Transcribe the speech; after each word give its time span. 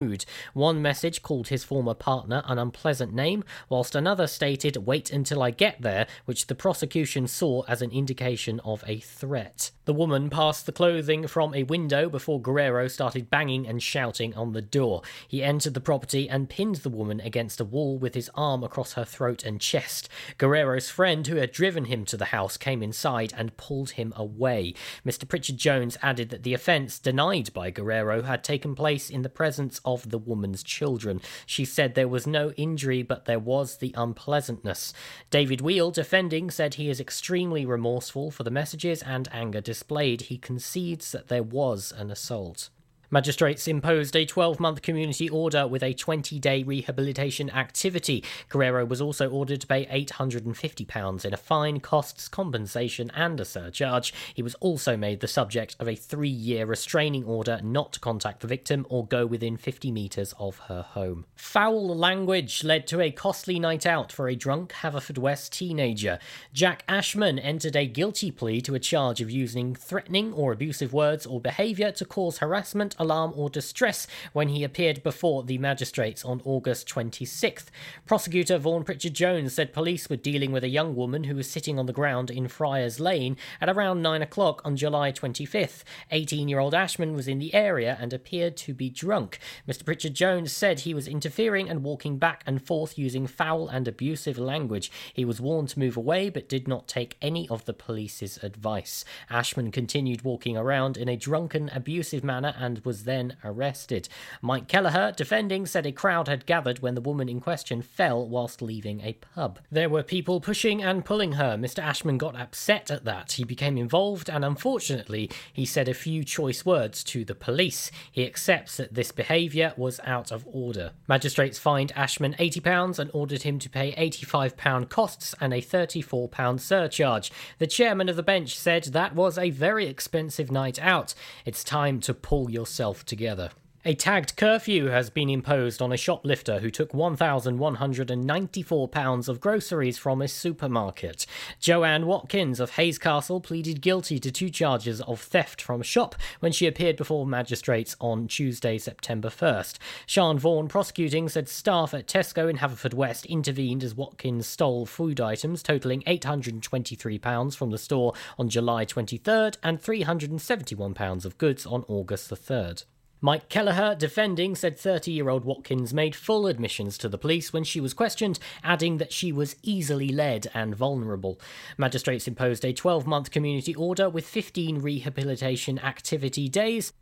mood. 0.00 0.24
One 0.54 0.80
message 0.80 1.22
called 1.22 1.48
his 1.48 1.64
former 1.64 1.92
partner 1.92 2.44
an 2.46 2.56
unpleasant 2.56 3.12
name, 3.12 3.42
whilst 3.68 3.96
another 3.96 4.28
stated, 4.28 4.86
Wait 4.86 5.10
until 5.10 5.42
I 5.42 5.50
get 5.50 5.82
there, 5.82 6.06
which 6.24 6.46
the 6.46 6.54
prosecution 6.54 7.26
saw 7.26 7.62
as 7.62 7.82
an 7.82 7.90
indication 7.90 8.60
of 8.60 8.84
a 8.86 9.00
threat. 9.00 9.72
The 9.86 9.94
woman 9.94 10.30
passed 10.30 10.66
the 10.66 10.72
clothing 10.72 11.26
from 11.26 11.52
a 11.52 11.64
window 11.64 12.08
before 12.08 12.40
Guerrero 12.40 12.86
started 12.86 13.28
banging 13.28 13.66
and 13.66 13.82
shouting 13.82 14.34
on 14.34 14.52
the 14.52 14.62
door. 14.62 15.02
He 15.26 15.42
entered 15.42 15.74
the 15.74 15.80
property 15.80 16.28
and 16.28 16.48
pinned 16.48 16.76
the 16.76 16.90
woman 16.90 17.20
against 17.20 17.60
a 17.60 17.64
wall 17.64 17.98
with 17.98 18.14
his 18.14 18.30
arm 18.36 18.62
across 18.62 18.92
her 18.92 19.04
throat 19.04 19.42
and 19.42 19.60
chest. 19.60 20.08
Guerrero's 20.36 20.90
friend, 20.90 21.26
who 21.26 21.36
had 21.36 21.50
driven 21.50 21.86
him 21.86 22.04
to 22.04 22.16
the 22.16 22.26
house, 22.26 22.56
came 22.56 22.84
inside 22.84 23.34
and 23.36 23.56
pulled 23.56 23.90
him 23.90 24.12
away. 24.14 24.74
Mr. 25.04 25.26
Pritchard 25.26 25.56
Jones 25.56 25.98
added 26.02 26.28
that 26.28 26.44
the 26.44 26.54
offence, 26.54 27.00
denied 27.00 27.52
by 27.52 27.70
Guerrero, 27.70 28.22
had 28.22 28.44
taken 28.44 28.76
place 28.76 29.10
in 29.10 29.22
the 29.22 29.28
presence 29.28 29.80
of 29.94 30.10
the 30.10 30.18
woman's 30.18 30.62
children. 30.62 31.20
She 31.46 31.64
said 31.64 31.94
there 31.94 32.08
was 32.08 32.26
no 32.26 32.50
injury, 32.52 33.02
but 33.02 33.24
there 33.24 33.38
was 33.38 33.76
the 33.76 33.94
unpleasantness. 33.96 34.92
David 35.30 35.60
Wheel, 35.60 35.90
defending, 35.90 36.50
said 36.50 36.74
he 36.74 36.90
is 36.90 37.00
extremely 37.00 37.64
remorseful 37.64 38.30
for 38.30 38.42
the 38.42 38.50
messages 38.50 39.02
and 39.02 39.28
anger 39.32 39.60
displayed. 39.60 40.22
He 40.22 40.38
concedes 40.38 41.12
that 41.12 41.28
there 41.28 41.42
was 41.42 41.92
an 41.96 42.10
assault. 42.10 42.70
Magistrates 43.10 43.66
imposed 43.66 44.14
a 44.14 44.26
12 44.26 44.60
month 44.60 44.82
community 44.82 45.30
order 45.30 45.66
with 45.66 45.82
a 45.82 45.94
20 45.94 46.38
day 46.38 46.62
rehabilitation 46.62 47.48
activity. 47.48 48.22
Guerrero 48.50 48.84
was 48.84 49.00
also 49.00 49.30
ordered 49.30 49.62
to 49.62 49.66
pay 49.66 49.86
£850 49.86 51.24
in 51.24 51.32
a 51.32 51.36
fine, 51.38 51.80
costs, 51.80 52.28
compensation, 52.28 53.10
and 53.14 53.40
a 53.40 53.46
surcharge. 53.46 54.12
He 54.34 54.42
was 54.42 54.54
also 54.56 54.94
made 54.94 55.20
the 55.20 55.26
subject 55.26 55.74
of 55.80 55.88
a 55.88 55.94
three 55.94 56.28
year 56.28 56.66
restraining 56.66 57.24
order 57.24 57.60
not 57.62 57.94
to 57.94 58.00
contact 58.00 58.40
the 58.40 58.46
victim 58.46 58.84
or 58.90 59.06
go 59.06 59.24
within 59.24 59.56
50 59.56 59.90
metres 59.90 60.34
of 60.38 60.58
her 60.68 60.82
home. 60.82 61.24
Foul 61.34 61.96
language 61.96 62.62
led 62.62 62.86
to 62.88 63.00
a 63.00 63.10
costly 63.10 63.58
night 63.58 63.86
out 63.86 64.12
for 64.12 64.28
a 64.28 64.36
drunk 64.36 64.74
Haverfordwest 64.82 65.48
teenager. 65.48 66.18
Jack 66.52 66.84
Ashman 66.86 67.38
entered 67.38 67.74
a 67.74 67.86
guilty 67.86 68.30
plea 68.30 68.60
to 68.60 68.74
a 68.74 68.78
charge 68.78 69.22
of 69.22 69.30
using 69.30 69.74
threatening 69.74 70.34
or 70.34 70.52
abusive 70.52 70.92
words 70.92 71.24
or 71.24 71.40
behaviour 71.40 71.90
to 71.92 72.04
cause 72.04 72.38
harassment 72.38 72.96
alarm, 72.98 73.32
or 73.36 73.50
distress 73.50 74.06
when 74.32 74.48
he 74.48 74.64
appeared 74.64 75.02
before 75.02 75.42
the 75.42 75.58
magistrates 75.58 76.24
on 76.24 76.42
August 76.44 76.88
26th. 76.88 77.66
Prosecutor 78.06 78.58
Vaughan 78.58 78.84
Pritchard 78.84 79.14
Jones 79.14 79.54
said 79.54 79.72
police 79.72 80.08
were 80.08 80.16
dealing 80.16 80.52
with 80.52 80.64
a 80.64 80.68
young 80.68 80.94
woman 80.94 81.24
who 81.24 81.36
was 81.36 81.50
sitting 81.50 81.78
on 81.78 81.86
the 81.86 81.92
ground 81.92 82.30
in 82.30 82.48
Friars 82.48 83.00
Lane 83.00 83.36
at 83.60 83.68
around 83.68 84.02
9 84.02 84.22
o'clock 84.22 84.62
on 84.64 84.76
July 84.76 85.12
25th. 85.12 85.84
18 86.10 86.48
year 86.48 86.58
old 86.58 86.74
Ashman 86.74 87.14
was 87.14 87.28
in 87.28 87.38
the 87.38 87.54
area 87.54 87.96
and 88.00 88.12
appeared 88.12 88.56
to 88.58 88.74
be 88.74 88.90
drunk. 88.90 89.38
Mr. 89.66 89.84
Pritchard 89.84 90.14
Jones 90.14 90.52
said 90.52 90.80
he 90.80 90.94
was 90.94 91.08
interfering 91.08 91.68
and 91.68 91.82
walking 91.82 92.18
back 92.18 92.42
and 92.46 92.64
forth 92.64 92.98
using 92.98 93.26
foul 93.26 93.68
and 93.68 93.86
abusive 93.86 94.38
language. 94.38 94.90
He 95.12 95.24
was 95.24 95.40
warned 95.40 95.70
to 95.70 95.78
move 95.78 95.96
away 95.96 96.30
but 96.30 96.48
did 96.48 96.68
not 96.68 96.88
take 96.88 97.16
any 97.20 97.48
of 97.48 97.64
the 97.64 97.74
police's 97.74 98.38
advice. 98.42 99.04
Ashman 99.30 99.70
continued 99.70 100.22
walking 100.22 100.56
around 100.56 100.96
in 100.96 101.08
a 101.08 101.16
drunken, 101.16 101.70
abusive 101.72 102.24
manner 102.24 102.54
and 102.58 102.84
was 102.88 103.04
then 103.04 103.36
arrested. 103.44 104.08
Mike 104.40 104.66
Kelleher, 104.66 105.12
defending, 105.14 105.66
said 105.66 105.84
a 105.84 105.92
crowd 105.92 106.26
had 106.26 106.46
gathered 106.46 106.78
when 106.78 106.94
the 106.94 107.02
woman 107.02 107.28
in 107.28 107.38
question 107.38 107.82
fell 107.82 108.26
whilst 108.26 108.62
leaving 108.62 109.02
a 109.02 109.12
pub. 109.12 109.58
There 109.70 109.90
were 109.90 110.02
people 110.02 110.40
pushing 110.40 110.82
and 110.82 111.04
pulling 111.04 111.32
her. 111.32 111.58
Mr. 111.58 111.80
Ashman 111.80 112.16
got 112.16 112.34
upset 112.34 112.90
at 112.90 113.04
that. 113.04 113.32
He 113.32 113.44
became 113.44 113.76
involved 113.76 114.30
and 114.30 114.42
unfortunately, 114.42 115.30
he 115.52 115.66
said 115.66 115.86
a 115.86 115.92
few 115.92 116.24
choice 116.24 116.64
words 116.64 117.04
to 117.04 117.26
the 117.26 117.34
police. 117.34 117.90
He 118.10 118.24
accepts 118.24 118.78
that 118.78 118.94
this 118.94 119.12
behaviour 119.12 119.74
was 119.76 120.00
out 120.04 120.32
of 120.32 120.46
order. 120.50 120.92
Magistrates 121.06 121.58
fined 121.58 121.92
Ashman 121.94 122.36
£80 122.38 122.98
and 122.98 123.10
ordered 123.12 123.42
him 123.42 123.58
to 123.58 123.68
pay 123.68 123.92
£85 123.96 124.88
costs 124.88 125.34
and 125.42 125.52
a 125.52 125.60
£34 125.60 126.58
surcharge. 126.58 127.30
The 127.58 127.66
chairman 127.66 128.08
of 128.08 128.16
the 128.16 128.22
bench 128.22 128.56
said 128.56 128.84
that 128.84 129.14
was 129.14 129.36
a 129.36 129.50
very 129.50 129.88
expensive 129.88 130.50
night 130.50 130.78
out. 130.80 131.12
It's 131.44 131.62
time 131.62 132.00
to 132.00 132.14
pull 132.14 132.50
yourself 132.50 132.77
itself 132.78 133.04
together. 133.04 133.50
A 133.88 133.94
tagged 133.94 134.36
curfew 134.36 134.88
has 134.88 135.08
been 135.08 135.30
imposed 135.30 135.80
on 135.80 135.94
a 135.94 135.96
shoplifter 135.96 136.58
who 136.58 136.70
took 136.70 136.92
£1,194 136.92 139.28
of 139.30 139.40
groceries 139.40 139.96
from 139.96 140.20
a 140.20 140.28
supermarket. 140.28 141.24
Joanne 141.58 142.04
Watkins 142.04 142.60
of 142.60 142.72
Hayscastle 142.72 143.42
pleaded 143.42 143.80
guilty 143.80 144.18
to 144.18 144.30
two 144.30 144.50
charges 144.50 145.00
of 145.00 145.22
theft 145.22 145.62
from 145.62 145.80
a 145.80 145.84
shop 145.84 146.16
when 146.40 146.52
she 146.52 146.66
appeared 146.66 146.98
before 146.98 147.26
magistrates 147.26 147.96
on 147.98 148.28
Tuesday, 148.28 148.76
September 148.76 149.30
1st. 149.30 149.78
Sean 150.04 150.38
Vaughan, 150.38 150.68
prosecuting, 150.68 151.30
said 151.30 151.48
staff 151.48 151.94
at 151.94 152.06
Tesco 152.06 152.50
in 152.50 152.58
Haverfordwest 152.58 153.24
intervened 153.24 153.82
as 153.82 153.94
Watkins 153.94 154.46
stole 154.46 154.84
food 154.84 155.18
items 155.18 155.62
totalling 155.62 156.02
£823 156.02 157.56
from 157.56 157.70
the 157.70 157.78
store 157.78 158.12
on 158.38 158.50
July 158.50 158.84
23rd 158.84 159.56
and 159.62 159.80
£371 159.80 161.24
of 161.24 161.38
goods 161.38 161.64
on 161.64 161.86
August 161.88 162.28
the 162.28 162.36
3rd. 162.36 162.84
Mike 163.20 163.48
Kelleher, 163.48 163.96
defending, 163.96 164.54
said 164.54 164.78
30 164.78 165.10
year 165.10 165.28
old 165.28 165.44
Watkins 165.44 165.92
made 165.92 166.14
full 166.14 166.46
admissions 166.46 166.96
to 166.98 167.08
the 167.08 167.18
police 167.18 167.52
when 167.52 167.64
she 167.64 167.80
was 167.80 167.94
questioned, 167.94 168.38
adding 168.62 168.98
that 168.98 169.12
she 169.12 169.32
was 169.32 169.56
easily 169.62 170.08
led 170.08 170.48
and 170.54 170.76
vulnerable. 170.76 171.40
Magistrates 171.76 172.28
imposed 172.28 172.64
a 172.64 172.72
12 172.72 173.06
month 173.06 173.30
community 173.30 173.74
order 173.74 174.08
with 174.08 174.26
15 174.26 174.80
rehabilitation 174.80 175.78
activity 175.80 176.48
days 176.48 176.92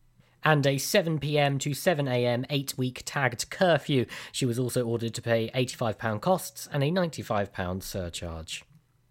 and 0.43 0.65
a 0.67 0.77
7pm 0.77 1.59
to 1.61 1.71
7am 1.71 2.47
eight 2.51 2.73
week 2.79 3.03
tagged 3.05 3.51
curfew. 3.51 4.07
She 4.33 4.47
was 4.47 4.59
also 4.59 4.87
ordered 4.87 5.13
to 5.15 5.23
pay 5.23 5.51
£85 5.55 6.21
costs 6.21 6.69
and 6.73 6.83
a 6.83 6.91
£95 6.91 7.83
surcharge. 7.83 8.63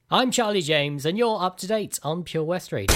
I'm 0.09 0.31
Charlie 0.31 0.61
James, 0.61 1.05
and 1.05 1.17
you're 1.17 1.41
up 1.41 1.57
to 1.57 1.67
date 1.67 1.99
on 2.03 2.23
Pure 2.23 2.43
West 2.43 2.71
Radio. 2.71 2.95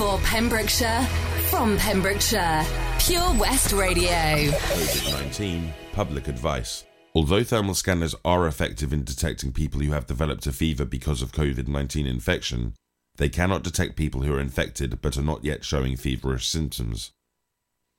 For 0.00 0.18
Pembrokeshire, 0.20 1.02
from 1.50 1.76
Pembrokeshire, 1.76 2.64
Pure 3.00 3.34
West 3.34 3.74
Radio. 3.74 4.08
COVID 4.08 5.12
19 5.24 5.74
public 5.92 6.26
advice. 6.26 6.84
Although 7.14 7.44
thermal 7.44 7.74
scanners 7.74 8.14
are 8.24 8.46
effective 8.46 8.94
in 8.94 9.04
detecting 9.04 9.52
people 9.52 9.82
who 9.82 9.92
have 9.92 10.06
developed 10.06 10.46
a 10.46 10.52
fever 10.52 10.86
because 10.86 11.20
of 11.20 11.32
COVID 11.32 11.68
19 11.68 12.06
infection, 12.06 12.72
they 13.16 13.28
cannot 13.28 13.62
detect 13.62 13.96
people 13.96 14.22
who 14.22 14.32
are 14.32 14.40
infected 14.40 15.02
but 15.02 15.18
are 15.18 15.22
not 15.22 15.44
yet 15.44 15.66
showing 15.66 15.98
feverish 15.98 16.48
symptoms. 16.48 17.10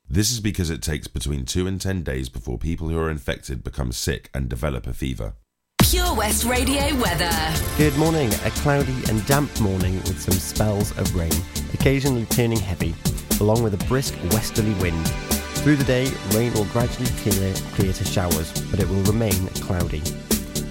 This 0.10 0.32
is 0.32 0.40
because 0.40 0.72
it 0.72 0.82
takes 0.82 1.08
between 1.08 1.46
2 1.46 1.68
and 1.68 1.80
10 1.80 2.02
days 2.02 2.30
before 2.30 2.58
people 2.58 2.90
who 2.90 2.98
are 2.98 3.12
infected 3.12 3.64
become 3.64 3.92
sick 3.92 4.32
and 4.34 4.50
develop 4.50 4.88
a 4.88 4.94
fever. 4.96 5.36
Pure 5.92 6.16
West 6.16 6.46
Radio 6.46 6.96
weather. 7.02 7.30
Good 7.76 7.98
morning. 7.98 8.34
A 8.46 8.50
cloudy 8.62 8.96
and 9.10 9.26
damp 9.26 9.60
morning 9.60 9.96
with 9.96 10.22
some 10.22 10.36
spells 10.36 10.98
of 10.98 11.14
rain, 11.14 11.34
occasionally 11.74 12.26
turning 12.28 12.60
heavy 12.60 12.96
along 13.42 13.62
with 13.62 13.74
a 13.74 13.88
brisk 13.88 14.16
westerly 14.32 14.74
wind. 14.76 15.06
Through 15.66 15.76
the 15.76 15.84
day, 15.84 16.10
rain 16.30 16.54
will 16.54 16.64
gradually 16.72 17.10
clear, 17.18 17.54
clear 17.74 17.92
to 17.92 18.06
showers, 18.06 18.54
but 18.72 18.80
it 18.80 18.88
will 18.88 19.04
remain 19.04 19.48
cloudy. 19.60 20.02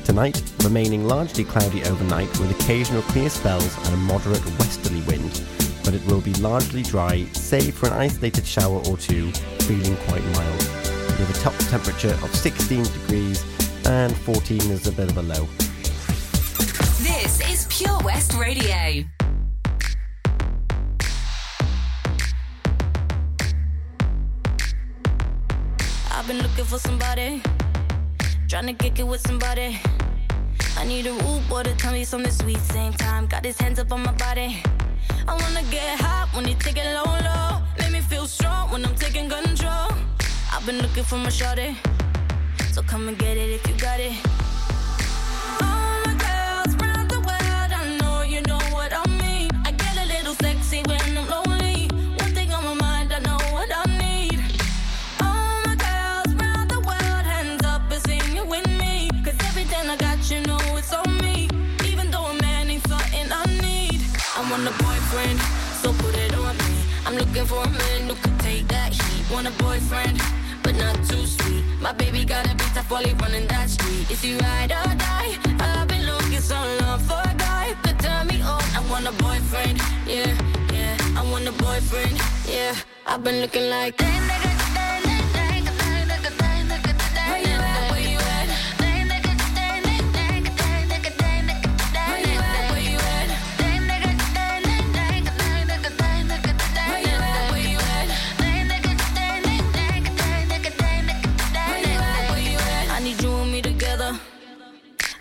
Tonight, 0.05 0.43
remaining 0.65 1.05
largely 1.07 1.45
cloudy 1.45 1.85
overnight 1.85 2.31
with 2.39 2.59
occasional 2.59 3.03
clear 3.03 3.29
spells 3.29 3.77
and 3.85 3.93
a 3.93 3.99
moderate 3.99 4.43
westerly 4.59 5.03
wind, 5.03 5.43
but 5.85 5.93
it 5.93 6.03
will 6.07 6.23
be 6.23 6.33
largely 6.37 6.83
dry, 6.83 7.27
save 7.35 7.75
for 7.75 7.89
an 7.89 7.93
isolated 7.93 8.47
shower 8.47 8.81
or 8.89 8.97
two, 8.97 9.31
feeling 9.69 9.97
quite 10.09 10.25
mild, 10.33 10.63
with 11.19 11.37
a 11.37 11.41
top 11.43 11.55
temperature 11.69 12.15
of 12.23 12.35
16 12.35 12.85
degrees 12.85 13.45
and 13.87 14.17
14 14.17 14.59
is 14.71 14.87
a 14.87 14.93
bit 14.93 15.11
of 15.11 15.17
a 15.19 15.23
low. 15.23 15.49
This 16.99 17.41
is 17.51 17.67
Pure 17.69 17.99
West 18.05 18.35
Radio. 18.35 19.05
I've 26.11 26.27
been 26.27 26.39
looking 26.39 26.65
for 26.65 26.79
somebody, 26.79 27.43
trying 28.49 28.67
to 28.67 28.75
kick 28.75 28.99
it 28.99 29.07
with 29.07 29.21
somebody. 29.27 29.79
I 30.77 30.85
need 30.85 31.07
a 31.07 31.13
rude 31.13 31.49
boy 31.49 31.63
to 31.63 31.75
tell 31.77 31.93
me 31.93 32.05
something 32.05 32.33
sweet. 32.33 32.59
Same 32.59 32.93
time, 32.93 33.27
got 33.27 33.45
his 33.45 33.59
hands 33.59 33.79
up 33.79 33.93
on 33.93 34.03
my 34.03 34.13
body. 34.13 34.63
I 35.27 35.35
wanna 35.35 35.63
get 35.71 36.01
hot 36.01 36.29
when 36.35 36.47
you 36.47 36.55
take 36.59 36.77
it 36.77 36.87
low, 36.95 37.05
low. 37.05 37.63
Make 37.79 37.93
me 37.93 38.01
feel 38.01 38.27
strong 38.27 38.71
when 38.71 38.85
I'm 38.85 38.95
taking 38.95 39.29
control. 39.29 39.89
I've 40.53 40.65
been 40.67 40.79
looking 40.79 41.05
for 41.05 41.17
my 41.17 41.31
shorty, 41.31 41.77
so 42.73 42.83
come 42.83 43.09
and 43.09 43.19
get 43.19 43.37
it 43.37 43.51
if 43.51 43.67
you 43.69 43.75
got 43.75 43.99
it. 43.99 44.13
My 45.61 46.15
girls, 46.25 46.75
round 46.77 47.11
the 47.11 47.19
world. 47.19 47.71
I 47.81 47.99
know 48.01 48.23
you 48.23 48.43
know 48.43 48.61
what 48.71 48.93
I 48.95 49.05
mean. 49.23 49.51
I 49.65 49.73
get 49.73 49.97
a 49.97 50.07
little 50.07 50.35
sexy 50.35 50.83
when 50.87 51.01
I'm 51.19 51.27
lonely. 51.29 51.89
One 52.23 52.33
thing 52.33 52.53
on 52.53 52.65
my 52.65 52.75
mind, 52.75 53.13
I 53.13 53.19
know 53.21 53.39
what 53.55 53.71
I 53.75 53.85
need. 53.99 54.39
My 55.19 55.75
girls, 55.87 56.31
round 56.41 56.71
the 56.71 56.81
world. 56.81 57.25
Hand 57.33 57.65
up 57.65 57.83
as 57.91 58.03
singing 58.05 58.49
with 58.49 58.69
me. 58.79 59.11
Cause 59.25 59.39
everything 59.51 59.91
I 59.91 59.97
got, 59.97 60.19
you 60.31 60.41
know 60.43 60.61
it's 60.77 60.93
on 60.93 61.17
me. 61.19 61.49
Even 61.85 62.11
though 62.11 62.27
a 62.27 62.35
man 62.41 62.71
ain't 62.71 62.87
something 62.87 63.27
I 63.33 63.45
need. 63.67 64.01
I 64.37 64.41
want 64.49 64.63
a 64.63 64.75
boyfriend, 64.85 65.41
so 65.83 65.93
put 65.93 66.15
it 66.17 66.35
on 66.35 66.57
me. 66.57 66.75
I'm 67.05 67.15
looking 67.17 67.47
for 67.47 67.65
a 67.65 67.71
man 67.71 68.09
who 68.09 68.15
could 68.15 68.39
take 68.39 68.69
that 68.69 68.93
heat. 68.93 69.25
Want 69.33 69.49
a 69.49 69.53
boyfriend, 69.63 70.21
my 71.81 71.93
baby 71.93 72.25
got 72.25 72.45
a 72.45 72.55
bit 72.55 72.77
of 72.77 72.87
folly 72.87 73.15
running 73.15 73.47
that 73.49 73.71
street. 73.71 74.11
Is 74.11 74.21
he 74.21 74.37
ride 74.37 74.71
or 74.71 74.95
die? 74.97 75.39
I've 75.61 75.89
been 75.89 76.05
looking 76.05 76.41
so 76.41 76.55
long 76.81 76.99
for 77.01 77.21
a 77.25 77.35
guy 77.35 77.75
to 77.85 77.95
turn 77.95 78.27
me 78.27 78.43
on. 78.43 78.63
I 78.77 78.85
want 78.91 79.07
a 79.07 79.13
boyfriend, 79.23 79.79
yeah, 80.07 80.37
yeah. 80.73 80.97
I 81.17 81.23
want 81.31 81.49
a 81.49 81.53
boyfriend, 81.53 82.19
yeah. 82.47 82.75
I've 83.07 83.25
been 83.25 83.41
looking 83.41 83.71
like 83.71 83.97
damn 83.97 84.29
nigga. 84.29 84.60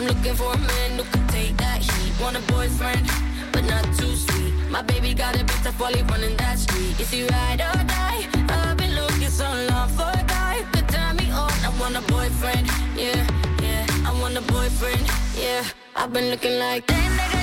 I'm 0.00 0.06
looking 0.06 0.34
for 0.34 0.50
a 0.54 0.56
man 0.56 0.96
who 0.96 1.04
can 1.04 1.26
take 1.28 1.58
that 1.58 1.82
heat. 1.82 2.18
Want 2.22 2.34
a 2.34 2.40
boyfriend, 2.52 3.06
but 3.52 3.64
not 3.66 3.84
too 3.98 4.16
sweet. 4.16 4.54
My 4.70 4.80
baby 4.80 5.12
got 5.12 5.34
a 5.34 5.44
bit 5.44 5.60
tough 5.62 5.78
while 5.78 5.92
he 5.92 6.00
running 6.04 6.38
that 6.38 6.58
street. 6.58 6.98
Is 6.98 7.10
he 7.10 7.24
ride 7.24 7.60
or 7.60 7.84
die? 7.84 8.26
I've 8.48 8.78
been 8.78 8.94
looking 8.96 9.28
so 9.28 9.44
long 9.68 9.90
for 9.90 10.08
a 10.08 10.24
guy 10.26 10.64
could 10.72 10.88
turn 10.88 11.16
me 11.16 11.30
on. 11.30 11.52
I 11.52 11.70
want 11.78 11.96
a 11.96 12.00
boyfriend, 12.10 12.66
yeah, 12.96 13.26
yeah. 13.60 13.84
I 14.06 14.18
want 14.22 14.38
a 14.38 14.40
boyfriend, 14.40 15.06
yeah. 15.38 15.64
I've 15.94 16.14
been 16.14 16.30
looking 16.30 16.58
like 16.58 16.86
that 16.86 17.10
nigga. 17.18 17.39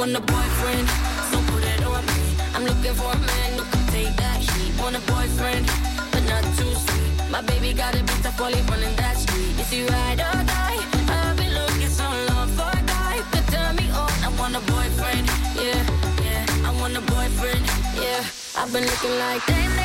Want 0.00 0.16
a 0.16 0.20
boyfriend, 0.22 0.88
so 1.28 1.36
put 1.52 1.62
it 1.62 1.84
on 1.84 2.00
me. 2.06 2.22
I'm 2.54 2.64
looking 2.64 2.94
for 2.94 3.12
a 3.12 3.20
man 3.20 3.50
who 3.58 3.64
can 3.68 3.86
take 3.92 4.16
that 4.16 4.40
heat. 4.40 4.72
Want 4.80 4.96
a 4.96 5.00
boyfriend, 5.00 5.66
but 6.10 6.24
not 6.24 6.42
too 6.56 6.72
sweet. 6.72 7.30
My 7.30 7.42
baby 7.42 7.74
got 7.74 7.94
a 7.94 8.02
bit 8.02 8.20
tough 8.24 8.40
while 8.40 8.50
he 8.50 8.62
running 8.62 8.96
that 8.96 9.18
street. 9.18 9.60
Is 9.60 9.68
he 9.68 9.84
ride 9.84 10.20
or 10.20 10.40
die? 10.48 10.80
I've 11.20 11.36
been 11.36 11.52
looking 11.52 11.92
so 12.00 12.08
long 12.32 12.48
for 12.56 12.70
a 12.80 12.82
guy 12.88 13.20
could 13.30 13.46
turn 13.52 13.76
me 13.76 13.90
on. 13.90 14.12
I 14.24 14.30
want 14.40 14.56
a 14.56 14.62
boyfriend, 14.72 15.26
yeah, 15.60 15.84
yeah. 16.24 16.68
I 16.68 16.70
want 16.80 16.96
a 16.96 17.02
boyfriend, 17.12 17.64
yeah. 18.00 18.24
I've 18.56 18.72
been 18.72 18.86
looking 18.88 19.16
like 19.18 19.44
that 19.52 19.79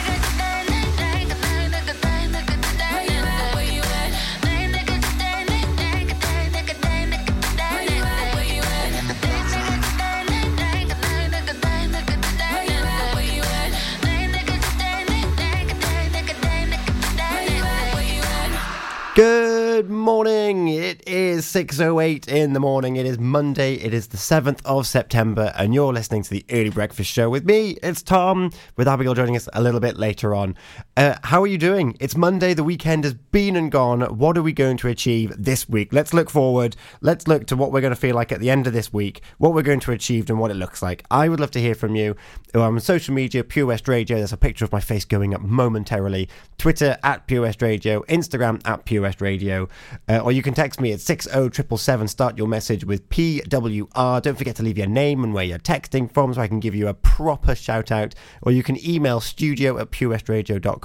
6:08 21.55 22.27
in 22.27 22.51
the 22.51 22.59
morning. 22.59 22.97
It 22.97 23.05
is 23.05 23.17
Monday. 23.17 23.75
It 23.75 23.93
is 23.93 24.07
the 24.07 24.17
7th 24.17 24.59
of 24.65 24.85
September 24.85 25.53
and 25.55 25.73
you're 25.73 25.93
listening 25.93 26.21
to 26.23 26.29
the 26.29 26.45
Early 26.51 26.69
Breakfast 26.69 27.09
Show 27.09 27.29
with 27.29 27.45
me. 27.45 27.77
It's 27.81 28.03
Tom 28.03 28.51
with 28.75 28.89
Abigail 28.89 29.13
joining 29.13 29.37
us 29.37 29.47
a 29.53 29.61
little 29.61 29.79
bit 29.79 29.95
later 29.95 30.35
on. 30.35 30.57
Uh, 30.97 31.17
how 31.23 31.41
are 31.41 31.47
you 31.47 31.57
doing? 31.57 31.97
It's 31.99 32.15
Monday. 32.15 32.53
The 32.53 32.63
weekend 32.63 33.03
has 33.03 33.13
been 33.13 33.57
and 33.57 33.69
gone. 33.69 33.99
What 34.17 34.37
are 34.37 34.41
we 34.41 34.53
going 34.53 34.77
to 34.77 34.87
achieve 34.87 35.33
this 35.37 35.67
week? 35.67 35.91
Let's 35.91 36.13
look 36.13 36.29
forward. 36.29 36.77
Let's 37.01 37.27
look 37.27 37.47
to 37.47 37.57
what 37.57 37.73
we're 37.73 37.81
going 37.81 37.91
to 37.91 37.99
feel 37.99 38.15
like 38.15 38.31
at 38.31 38.39
the 38.39 38.49
end 38.49 38.65
of 38.65 38.71
this 38.71 38.93
week, 38.93 39.19
what 39.37 39.53
we're 39.53 39.61
going 39.61 39.81
to 39.81 39.91
achieve 39.91 40.29
and 40.29 40.39
what 40.39 40.51
it 40.51 40.53
looks 40.53 40.81
like. 40.81 41.03
I 41.11 41.27
would 41.27 41.41
love 41.41 41.51
to 41.51 41.59
hear 41.59 41.75
from 41.75 41.95
you. 41.95 42.15
I'm 42.53 42.61
on 42.61 42.79
social 42.79 43.13
media, 43.13 43.43
Pure 43.43 43.65
West 43.65 43.89
Radio. 43.89 44.15
There's 44.15 44.31
a 44.31 44.37
picture 44.37 44.63
of 44.63 44.71
my 44.71 44.79
face 44.79 45.03
going 45.03 45.33
up 45.33 45.41
momentarily. 45.41 46.29
Twitter 46.57 46.97
at 47.03 47.27
Pure 47.27 47.41
West 47.41 47.61
Radio, 47.61 48.01
Instagram 48.03 48.61
at 48.65 48.85
Pure 48.85 49.01
West 49.01 49.19
Radio, 49.19 49.67
uh, 50.07 50.19
or 50.19 50.31
you 50.31 50.41
can 50.41 50.53
text 50.53 50.79
me 50.79 50.93
at 50.93 51.01
60777. 51.01 52.07
Start 52.07 52.37
your 52.37 52.47
message 52.47 52.85
with 52.85 53.09
PWR. 53.09 54.21
Don't 54.21 54.37
forget 54.37 54.55
to 54.55 54.63
leave 54.63 54.77
your 54.77 54.87
name 54.87 55.25
and 55.25 55.33
where 55.33 55.43
you're 55.43 55.59
texting 55.59 56.09
from 56.09 56.33
so 56.33 56.39
I 56.39 56.47
can 56.47 56.61
give 56.61 56.73
you 56.73 56.87
a 56.87 56.93
proper 56.93 57.53
shout 57.53 57.91
out. 57.91 58.15
Or 58.43 58.53
you 58.53 58.63
can 58.63 58.77
email 58.87 59.19
studio 59.19 59.77
at 59.77 59.91
purewestradio.com. 59.91 60.84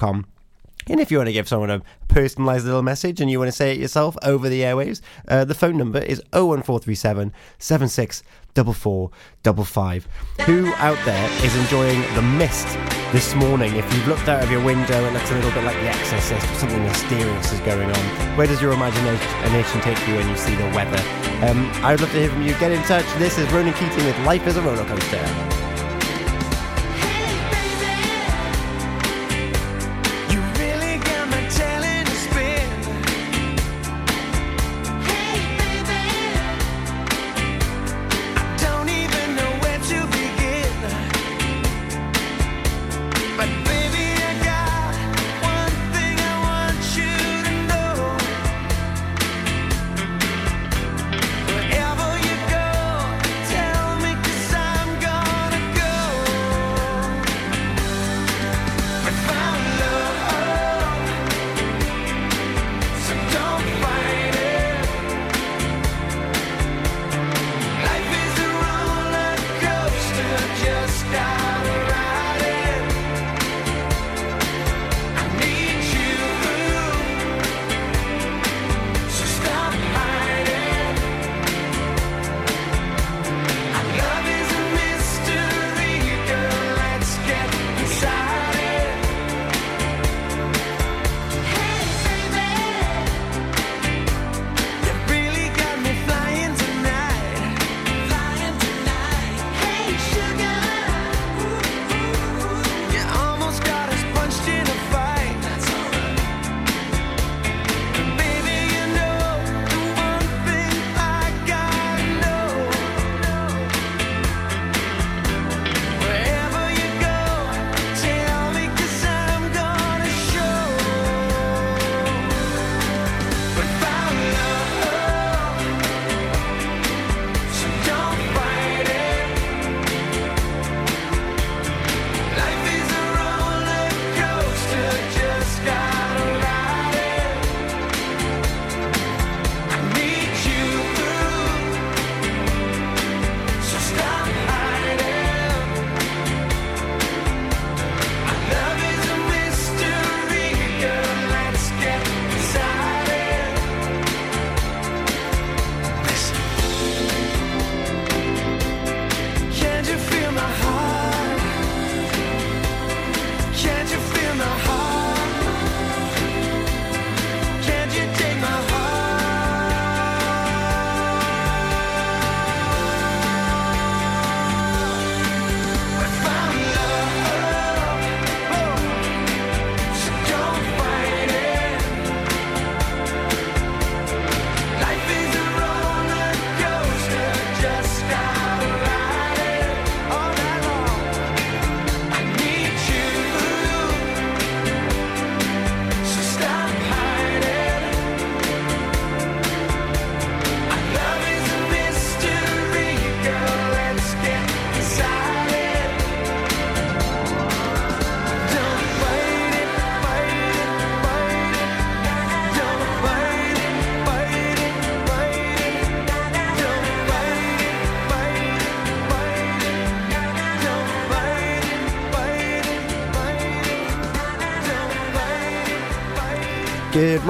And 0.88 0.98
if 0.98 1.10
you 1.10 1.18
want 1.18 1.28
to 1.28 1.32
give 1.32 1.46
someone 1.46 1.70
a 1.70 1.82
personalised 2.08 2.64
little 2.64 2.82
message 2.82 3.20
and 3.20 3.30
you 3.30 3.38
want 3.38 3.48
to 3.48 3.56
say 3.56 3.72
it 3.72 3.78
yourself 3.78 4.16
over 4.22 4.48
the 4.48 4.62
airwaves, 4.62 5.00
uh, 5.28 5.44
the 5.44 5.54
phone 5.54 5.76
number 5.76 5.98
is 5.98 6.22
01437 6.32 7.32
76 7.58 8.22
4455. 8.54 10.08
Who 10.46 10.66
out 10.74 10.98
there 11.04 11.44
is 11.44 11.54
enjoying 11.56 12.00
the 12.14 12.22
mist 12.22 12.66
this 13.12 13.34
morning? 13.34 13.76
If 13.76 13.84
you've 13.94 14.08
looked 14.08 14.28
out 14.28 14.42
of 14.42 14.50
your 14.50 14.64
window, 14.64 15.04
it 15.04 15.12
looks 15.12 15.30
a 15.30 15.34
little 15.34 15.52
bit 15.52 15.64
like 15.64 15.76
The 15.76 15.88
Exorcist, 15.88 16.46
something 16.58 16.82
mysterious 16.82 17.52
is 17.52 17.60
going 17.60 17.88
on. 17.90 18.36
Where 18.36 18.46
does 18.46 18.60
your 18.60 18.72
imagination 18.72 19.80
take 19.82 20.08
you 20.08 20.14
when 20.16 20.28
you 20.28 20.36
see 20.36 20.54
the 20.56 20.66
weather? 20.74 21.00
Um, 21.46 21.70
I 21.84 21.92
would 21.92 22.00
love 22.00 22.10
to 22.12 22.18
hear 22.18 22.30
from 22.30 22.42
you. 22.42 22.54
Get 22.54 22.72
in 22.72 22.82
touch. 22.82 23.06
This 23.18 23.38
is 23.38 23.50
Ronan 23.52 23.74
Keating 23.74 24.04
with 24.04 24.18
Life 24.26 24.46
is 24.46 24.56
a 24.56 24.62
Roller 24.62 24.84
Coaster. 24.84 25.59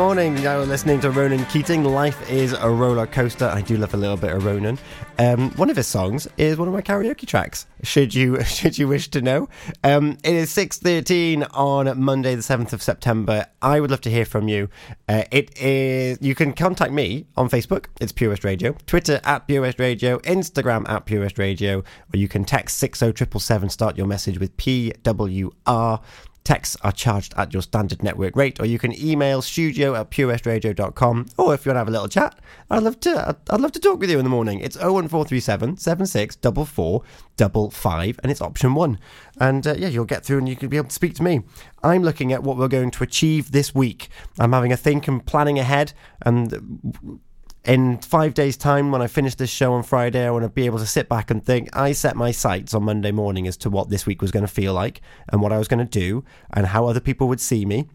Morning. 0.00 0.34
You're 0.38 0.64
listening 0.64 0.98
to 1.00 1.10
Ronan 1.10 1.44
Keating. 1.44 1.84
Life 1.84 2.30
is 2.30 2.54
a 2.54 2.70
roller 2.70 3.06
coaster. 3.06 3.44
I 3.44 3.60
do 3.60 3.76
love 3.76 3.92
a 3.92 3.98
little 3.98 4.16
bit 4.16 4.34
of 4.34 4.46
Ronan. 4.46 4.78
Um, 5.18 5.50
one 5.56 5.68
of 5.68 5.76
his 5.76 5.86
songs 5.88 6.26
is 6.38 6.56
one 6.56 6.66
of 6.66 6.72
my 6.72 6.80
karaoke 6.80 7.26
tracks. 7.26 7.66
Should 7.82 8.14
you 8.14 8.42
should 8.44 8.78
you 8.78 8.88
wish 8.88 9.08
to 9.08 9.20
know? 9.20 9.50
Um, 9.84 10.16
it 10.24 10.34
is 10.34 10.48
six 10.48 10.78
thirteen 10.78 11.42
on 11.42 12.02
Monday, 12.02 12.34
the 12.34 12.42
seventh 12.42 12.72
of 12.72 12.82
September. 12.82 13.44
I 13.60 13.78
would 13.78 13.90
love 13.90 14.00
to 14.00 14.10
hear 14.10 14.24
from 14.24 14.48
you. 14.48 14.70
Uh, 15.06 15.24
it 15.30 15.60
is 15.60 16.16
you 16.22 16.34
can 16.34 16.54
contact 16.54 16.92
me 16.92 17.26
on 17.36 17.50
Facebook. 17.50 17.84
It's 18.00 18.10
Pure 18.10 18.30
West 18.30 18.44
Radio. 18.44 18.72
Twitter 18.86 19.20
at 19.24 19.46
Pure 19.48 19.60
West 19.60 19.78
Radio. 19.78 20.18
Instagram 20.20 20.88
at 20.88 21.04
Pure 21.04 21.20
West 21.20 21.36
Radio. 21.36 21.80
Or 21.80 22.16
you 22.16 22.26
can 22.26 22.44
text 22.44 22.78
six 22.78 23.00
zero 23.00 23.12
triple 23.12 23.38
seven. 23.38 23.68
Start 23.68 23.98
your 23.98 24.06
message 24.06 24.38
with 24.38 24.56
PWR. 24.56 26.00
Texts 26.42 26.76
are 26.82 26.92
charged 26.92 27.34
at 27.36 27.52
your 27.52 27.62
standard 27.62 28.02
network 28.02 28.34
rate, 28.34 28.58
or 28.60 28.66
you 28.66 28.78
can 28.78 28.98
email 28.98 29.42
studio 29.42 29.94
at 29.94 30.10
purewestradio.com. 30.10 31.26
Or 31.36 31.54
if 31.54 31.64
you 31.64 31.70
want 31.70 31.76
to 31.76 31.80
have 31.80 31.88
a 31.88 31.90
little 31.90 32.08
chat, 32.08 32.38
I'd 32.70 32.82
love 32.82 32.98
to. 33.00 33.28
I'd, 33.28 33.36
I'd 33.50 33.60
love 33.60 33.72
to 33.72 33.80
talk 33.80 34.00
with 34.00 34.10
you 34.10 34.18
in 34.18 34.24
the 34.24 34.30
morning. 34.30 34.60
It's 34.60 34.76
01437 34.76 35.76
76 35.76 36.36
55, 36.36 38.20
and 38.22 38.32
it's 38.32 38.40
option 38.40 38.74
one. 38.74 38.98
And 39.38 39.66
uh, 39.66 39.74
yeah, 39.76 39.88
you'll 39.88 40.04
get 40.06 40.24
through, 40.24 40.38
and 40.38 40.48
you 40.48 40.56
can 40.56 40.68
be 40.68 40.76
able 40.76 40.88
to 40.88 40.94
speak 40.94 41.14
to 41.16 41.22
me. 41.22 41.42
I'm 41.82 42.02
looking 42.02 42.32
at 42.32 42.42
what 42.42 42.56
we're 42.56 42.68
going 42.68 42.90
to 42.90 43.04
achieve 43.04 43.52
this 43.52 43.74
week. 43.74 44.08
I'm 44.38 44.52
having 44.52 44.72
a 44.72 44.76
think 44.76 45.08
and 45.08 45.24
planning 45.24 45.58
ahead, 45.58 45.92
and 46.22 47.20
in 47.64 47.98
five 47.98 48.34
days' 48.34 48.56
time, 48.56 48.90
when 48.90 49.02
I 49.02 49.06
finish 49.06 49.34
this 49.34 49.50
show 49.50 49.74
on 49.74 49.82
Friday, 49.82 50.26
I 50.26 50.30
want 50.30 50.44
to 50.44 50.48
be 50.48 50.66
able 50.66 50.78
to 50.78 50.86
sit 50.86 51.08
back 51.08 51.30
and 51.30 51.44
think. 51.44 51.68
I 51.76 51.92
set 51.92 52.16
my 52.16 52.30
sights 52.30 52.72
on 52.72 52.84
Monday 52.84 53.12
morning 53.12 53.46
as 53.46 53.56
to 53.58 53.70
what 53.70 53.90
this 53.90 54.06
week 54.06 54.22
was 54.22 54.30
going 54.30 54.46
to 54.46 54.52
feel 54.52 54.72
like 54.72 55.02
and 55.28 55.42
what 55.42 55.52
I 55.52 55.58
was 55.58 55.68
going 55.68 55.86
to 55.86 56.00
do 56.00 56.24
and 56.52 56.66
how 56.66 56.86
other 56.86 57.00
people 57.00 57.28
would 57.28 57.40
see 57.40 57.66
me. 57.66 57.86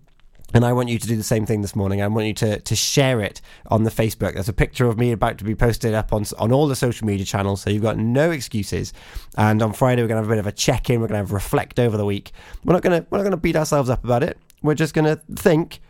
And 0.53 0.63
I 0.63 0.73
want 0.73 0.89
you 0.89 0.99
to 0.99 1.07
do 1.07 1.17
the 1.17 1.23
same 1.23 1.47
thing 1.47 1.63
this 1.63 1.75
morning. 1.75 2.03
I 2.03 2.07
want 2.07 2.27
you 2.27 2.33
to, 2.35 2.59
to 2.59 2.75
share 2.75 3.19
it 3.19 3.41
on 3.67 3.83
the 3.83 3.89
Facebook. 3.89 4.35
There's 4.35 4.47
a 4.47 4.53
picture 4.53 4.85
of 4.85 4.99
me 4.99 5.11
about 5.11 5.39
to 5.39 5.43
be 5.43 5.55
posted 5.55 5.95
up 5.95 6.13
on 6.13 6.23
on 6.37 6.51
all 6.51 6.67
the 6.67 6.75
social 6.75 7.07
media 7.07 7.25
channels, 7.25 7.61
so 7.61 7.71
you've 7.71 7.81
got 7.81 7.97
no 7.97 8.29
excuses. 8.29 8.93
And 9.37 9.63
on 9.63 9.73
Friday, 9.73 10.03
we're 10.03 10.07
going 10.07 10.21
to 10.21 10.27
have 10.27 10.31
a 10.31 10.35
bit 10.35 10.39
of 10.39 10.47
a 10.47 10.51
check 10.51 10.91
in. 10.91 11.01
We're 11.01 11.07
going 11.07 11.15
to 11.15 11.25
have 11.25 11.31
reflect 11.31 11.79
over 11.79 11.97
the 11.97 12.05
week. 12.05 12.31
We're 12.63 12.73
not 12.73 12.83
going 12.83 13.01
to 13.01 13.07
we're 13.09 13.17
not 13.17 13.23
going 13.23 13.31
to 13.31 13.37
beat 13.37 13.55
ourselves 13.55 13.89
up 13.89 14.03
about 14.03 14.21
it. 14.21 14.37
We're 14.61 14.75
just 14.75 14.93
going 14.93 15.05
to 15.05 15.19
think. 15.35 15.81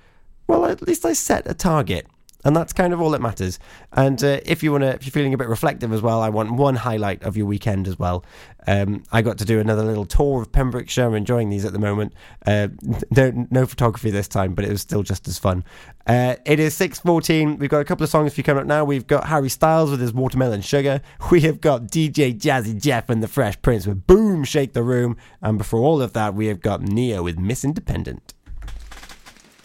Well, 0.47 0.65
at 0.65 0.81
least 0.81 1.05
I 1.05 1.13
set 1.13 1.49
a 1.49 1.53
target 1.53 2.07
and 2.45 2.55
that's 2.55 2.71
kind 2.71 2.93
of 2.93 3.01
all 3.01 3.09
that 3.09 3.21
matters. 3.21 3.59
And 3.91 4.23
uh, 4.23 4.39
if 4.45 4.63
you 4.63 4.71
want 4.71 4.83
to, 4.83 4.93
if 4.93 5.05
you're 5.05 5.11
feeling 5.11 5.33
a 5.33 5.37
bit 5.37 5.47
reflective 5.47 5.91
as 5.91 6.01
well, 6.01 6.21
I 6.21 6.29
want 6.29 6.51
one 6.51 6.75
highlight 6.75 7.23
of 7.23 7.35
your 7.35 7.47
weekend 7.47 7.87
as 7.87 7.97
well. 7.99 8.23
Um, 8.67 9.03
I 9.11 9.21
got 9.21 9.39
to 9.39 9.45
do 9.45 9.59
another 9.59 9.83
little 9.83 10.05
tour 10.05 10.43
of 10.43 10.51
Pembrokeshire. 10.51 11.07
I'm 11.07 11.15
enjoying 11.15 11.49
these 11.49 11.65
at 11.65 11.73
the 11.73 11.79
moment. 11.79 12.13
Uh, 12.45 12.69
no, 13.11 13.47
no 13.49 13.65
photography 13.65 14.11
this 14.11 14.27
time, 14.27 14.53
but 14.53 14.63
it 14.63 14.69
was 14.69 14.81
still 14.81 15.03
just 15.03 15.27
as 15.27 15.39
fun. 15.39 15.63
Uh, 16.07 16.35
it 16.45 16.59
is 16.59 16.75
6:14. 16.77 17.57
We've 17.57 17.69
got 17.69 17.79
a 17.79 17.85
couple 17.85 18.03
of 18.03 18.09
songs 18.11 18.33
for 18.33 18.39
you 18.39 18.43
coming 18.43 18.61
up 18.61 18.67
now. 18.67 18.85
We've 18.85 19.07
got 19.07 19.27
Harry 19.27 19.49
Styles 19.49 19.89
with 19.89 19.99
his 19.99 20.13
Watermelon 20.13 20.61
Sugar. 20.61 21.01
We 21.31 21.41
have 21.41 21.59
got 21.59 21.87
DJ 21.87 22.39
Jazzy 22.39 22.79
Jeff 22.79 23.09
and 23.09 23.21
the 23.21 23.27
Fresh 23.27 23.61
Prince 23.61 23.87
with 23.87 24.05
Boom 24.05 24.43
Shake 24.43 24.73
the 24.73 24.83
Room. 24.83 25.17
And 25.41 25.57
before 25.57 25.79
all 25.79 26.01
of 26.01 26.13
that, 26.13 26.35
we 26.35 26.45
have 26.47 26.61
got 26.61 26.81
Ne-Yo 26.81 27.23
with 27.23 27.39
Miss 27.39 27.65
Independent. 27.65 28.33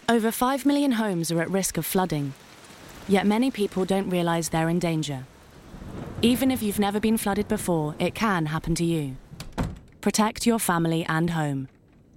Over 0.08 0.32
5 0.32 0.66
million 0.66 0.92
homes 0.92 1.30
are 1.30 1.40
at 1.40 1.50
risk 1.50 1.76
of 1.76 1.86
flooding, 1.86 2.32
yet 3.10 3.26
many 3.26 3.50
people 3.50 3.84
don't 3.84 4.08
realise 4.08 4.48
they're 4.48 4.68
in 4.68 4.78
danger. 4.78 5.24
Even 6.22 6.50
if 6.50 6.62
you've 6.62 6.78
never 6.78 7.00
been 7.00 7.16
flooded 7.16 7.48
before, 7.48 7.94
it 7.98 8.14
can 8.14 8.46
happen 8.46 8.74
to 8.76 8.84
you. 8.84 9.16
Protect 10.00 10.46
your 10.46 10.58
family 10.58 11.04
and 11.08 11.30
home. 11.30 11.68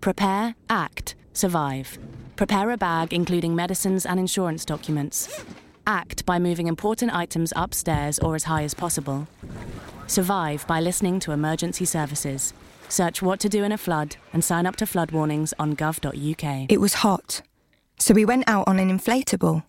Prepare, 0.01 0.55
act, 0.69 1.15
survive. 1.33 1.97
Prepare 2.35 2.71
a 2.71 2.77
bag 2.77 3.12
including 3.12 3.55
medicines 3.55 4.05
and 4.05 4.19
insurance 4.19 4.65
documents. 4.65 5.43
Act 5.88 6.25
by 6.25 6.38
moving 6.38 6.67
important 6.67 7.13
items 7.13 7.51
upstairs 7.55 8.19
or 8.19 8.35
as 8.35 8.43
high 8.43 8.63
as 8.63 8.73
possible. 8.73 9.27
Survive 10.07 10.65
by 10.67 10.79
listening 10.79 11.19
to 11.21 11.31
emergency 11.31 11.85
services. 11.85 12.53
Search 12.88 13.21
what 13.21 13.39
to 13.39 13.50
do 13.50 13.63
in 13.63 13.71
a 13.71 13.77
flood 13.77 14.17
and 14.31 14.43
sign 14.43 14.65
up 14.65 14.75
to 14.75 14.85
flood 14.85 15.12
warnings 15.12 15.53
on 15.57 15.75
gov.uk. 15.75 16.67
It 16.69 16.79
was 16.79 16.95
hot, 16.95 17.41
so 17.97 18.13
we 18.13 18.25
went 18.25 18.43
out 18.47 18.67
on 18.67 18.77
an 18.79 18.95
inflatable. 18.95 19.63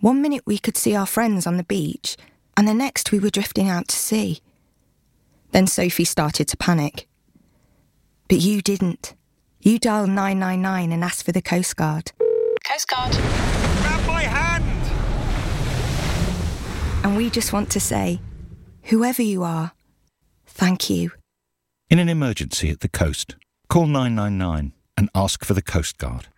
One 0.00 0.20
minute 0.20 0.42
we 0.46 0.58
could 0.58 0.76
see 0.76 0.94
our 0.94 1.06
friends 1.06 1.46
on 1.46 1.56
the 1.56 1.64
beach, 1.64 2.16
and 2.56 2.68
the 2.68 2.74
next 2.74 3.12
we 3.12 3.18
were 3.18 3.30
drifting 3.30 3.68
out 3.68 3.88
to 3.88 3.96
sea. 3.96 4.40
Then 5.52 5.66
Sophie 5.66 6.04
started 6.04 6.48
to 6.48 6.56
panic. 6.56 7.08
But 8.28 8.40
you 8.40 8.60
didn't. 8.60 9.14
You 9.60 9.78
dialed 9.78 10.10
999 10.10 10.92
and 10.92 11.02
asked 11.02 11.24
for 11.24 11.32
the 11.32 11.42
Coast 11.42 11.76
Guard. 11.76 12.12
Coast 12.68 12.88
Guard. 12.88 13.12
Grab 13.12 14.06
my 14.06 14.22
hand! 14.22 14.64
And 17.04 17.16
we 17.16 17.30
just 17.30 17.52
want 17.52 17.70
to 17.70 17.80
say, 17.80 18.20
whoever 18.84 19.22
you 19.22 19.44
are, 19.44 19.72
thank 20.46 20.90
you. 20.90 21.12
In 21.88 21.98
an 21.98 22.08
emergency 22.08 22.68
at 22.70 22.80
the 22.80 22.88
coast, 22.88 23.36
call 23.68 23.86
999 23.86 24.72
and 24.96 25.10
ask 25.14 25.44
for 25.44 25.54
the 25.54 25.62
Coast 25.62 25.98
Guard. 25.98 26.26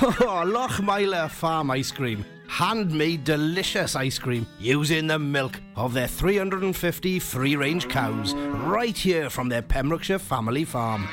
Oh, 0.00 0.42
Lochmeyler 0.46 1.30
Farm 1.30 1.70
Ice 1.70 1.90
Cream. 1.90 2.24
Handmade 2.52 3.24
delicious 3.24 3.96
ice 3.96 4.18
cream 4.18 4.46
using 4.60 5.06
the 5.06 5.18
milk 5.18 5.58
of 5.74 5.94
their 5.94 6.06
350 6.06 7.18
free 7.18 7.56
range 7.56 7.88
cows 7.88 8.34
right 8.34 8.94
here 8.94 9.30
from 9.30 9.48
their 9.48 9.62
Pembrokeshire 9.62 10.18
family 10.18 10.66
farm. 10.66 11.08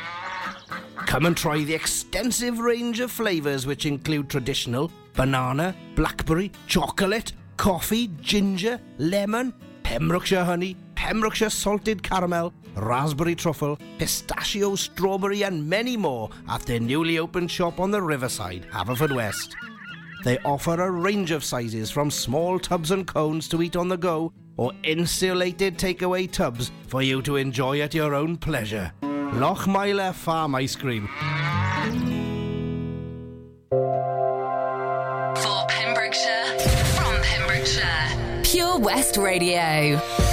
Come 1.08 1.27
and 1.27 1.38
try 1.38 1.63
the 1.63 1.74
extensive 1.74 2.60
range 2.60 3.00
of 3.00 3.10
flavours 3.10 3.65
which 3.65 3.86
include 3.86 4.29
traditional, 4.29 4.91
banana, 5.13 5.74
blackberry, 5.96 6.51
chocolate, 6.67 7.31
coffee, 7.55 8.10
ginger, 8.19 8.77
lemon, 8.98 9.53
Pembrokeshire 9.84 10.43
honey, 10.43 10.75
Pembrokeshire 10.96 11.50
salted 11.50 12.03
caramel, 12.03 12.53
raspberry 12.75 13.34
truffle, 13.34 13.79
pistachio, 13.98 14.75
strawberry, 14.75 15.43
and 15.43 15.69
many 15.69 15.96
more 15.96 16.29
at 16.50 16.63
their 16.63 16.81
newly 16.81 17.17
opened 17.17 17.50
shop 17.50 17.79
on 17.79 17.91
the 17.91 18.01
riverside, 18.01 18.67
Haverfordwest. 18.74 19.55
They 20.24 20.38
offer 20.40 20.82
a 20.82 20.92
range 20.92 21.32
of 21.32 21.44
sizes 21.44 21.90
from 21.92 22.12
small 22.12 22.60
tubs 22.60 22.92
and 22.92 23.08
cones 23.08 23.48
to 23.50 23.62
eat 23.62 23.76
on 23.76 23.88
the 23.88 23.98
go 23.98 24.34
or 24.58 24.74
insulated 24.84 25.78
takeaway 25.78 26.30
tubs 26.30 26.72
for 26.88 27.02
you 27.02 27.22
to 27.22 27.38
enjoy 27.38 27.80
at 27.80 27.94
your 27.94 28.14
own 28.14 28.36
pleasure. 28.36 28.92
Lochmeyler 29.02 30.14
Farm 30.14 30.56
Ice 30.56 30.76
Cream. 30.76 31.08
For 35.38 35.66
Pembrokeshire, 35.70 36.60
from 36.98 37.22
Pembrokeshire, 37.22 38.42
Pure 38.44 38.80
West 38.80 39.16
Radio. 39.16 40.29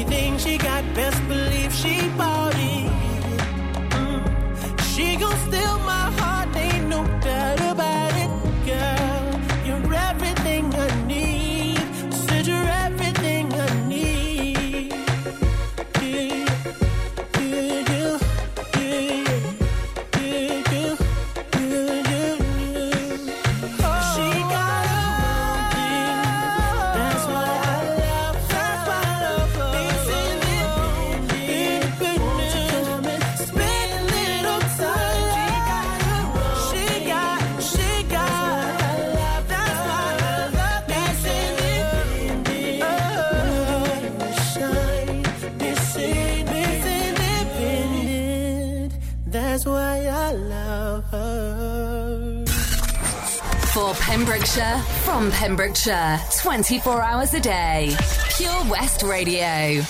everything 0.00 0.38
she 0.38 0.56
got 0.58 0.84
better 0.94 1.07
Pembrokeshire, 54.18 54.78
from 55.04 55.30
Pembrokeshire, 55.30 56.18
24 56.40 57.02
hours 57.02 57.34
a 57.34 57.40
day. 57.40 57.94
Pure 58.36 58.64
West 58.68 59.04
Radio. 59.04 59.84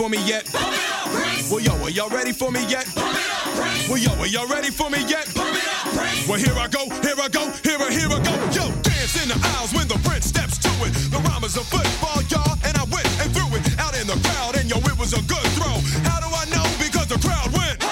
for 0.00 0.08
me 0.08 0.16
yet? 0.24 0.48
Pump 0.48 0.72
it 0.72 0.88
up, 0.96 1.12
Prince. 1.12 1.50
Well, 1.52 1.60
yo, 1.60 1.76
are 1.84 1.90
y'all 1.90 2.08
ready 2.08 2.32
for 2.32 2.50
me 2.50 2.64
yet? 2.64 2.88
Pump 2.96 3.12
it 3.12 3.28
up, 3.36 3.52
Prince. 3.52 3.84
Well, 3.84 4.00
yo, 4.00 4.12
are 4.16 4.30
y'all 4.32 4.48
ready 4.48 4.70
for 4.72 4.88
me 4.88 5.04
yet? 5.04 5.28
Pump 5.36 5.52
it 5.52 5.68
up, 5.68 5.92
Prince. 5.92 6.24
Well, 6.24 6.40
here 6.40 6.56
I 6.56 6.68
go, 6.72 6.88
here 7.04 7.20
I 7.20 7.28
go, 7.28 7.44
here 7.60 7.76
I, 7.76 7.88
here 7.92 8.08
I 8.08 8.16
go. 8.24 8.32
Yo, 8.48 8.64
dance 8.80 9.20
in 9.20 9.28
the 9.28 9.36
aisles 9.52 9.76
when 9.76 9.84
the 9.92 10.00
Prince 10.00 10.24
steps 10.24 10.56
to 10.64 10.72
it. 10.88 10.96
The 11.12 11.20
rhyme 11.28 11.44
is 11.44 11.52
a 11.60 11.64
football, 11.68 12.24
y'all, 12.32 12.56
and 12.64 12.72
I 12.80 12.84
went 12.88 13.04
and 13.20 13.28
threw 13.28 13.44
it 13.52 13.60
out 13.76 13.92
in 13.92 14.08
the 14.08 14.16
crowd, 14.24 14.56
and 14.56 14.72
yo, 14.72 14.80
it 14.88 14.96
was 14.96 15.12
a 15.12 15.20
good 15.28 15.44
throw. 15.52 15.76
How 16.08 16.16
do 16.24 16.32
I 16.32 16.48
know? 16.48 16.64
Because 16.80 17.12
the 17.12 17.20
crowd 17.20 17.52
went. 17.52 17.84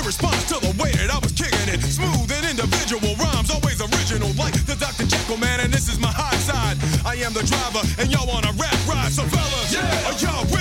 In 0.00 0.08
response 0.08 0.48
to 0.48 0.56
the 0.64 0.72
way 0.80 0.96
that 0.96 1.12
I 1.12 1.18
was 1.20 1.36
kicking 1.36 1.68
it, 1.68 1.84
smooth 1.84 2.24
and 2.32 2.44
individual 2.48 3.12
rhymes, 3.20 3.52
always 3.52 3.84
original, 3.84 4.32
like 4.40 4.56
the 4.64 4.80
Dr. 4.80 5.04
Jekyll 5.04 5.36
man, 5.36 5.60
and 5.60 5.68
this 5.68 5.92
is 5.92 6.00
my 6.00 6.08
high 6.08 6.40
side. 6.40 6.80
I 7.04 7.20
am 7.20 7.36
the 7.36 7.44
driver, 7.44 7.84
and 8.00 8.08
y'all 8.08 8.32
on 8.32 8.48
a 8.48 8.52
rap 8.56 8.80
ride, 8.88 9.12
so 9.12 9.28
fellas, 9.28 9.76
yeah. 9.76 10.08
are 10.08 10.16
y'all 10.24 10.48
ready? 10.48 10.57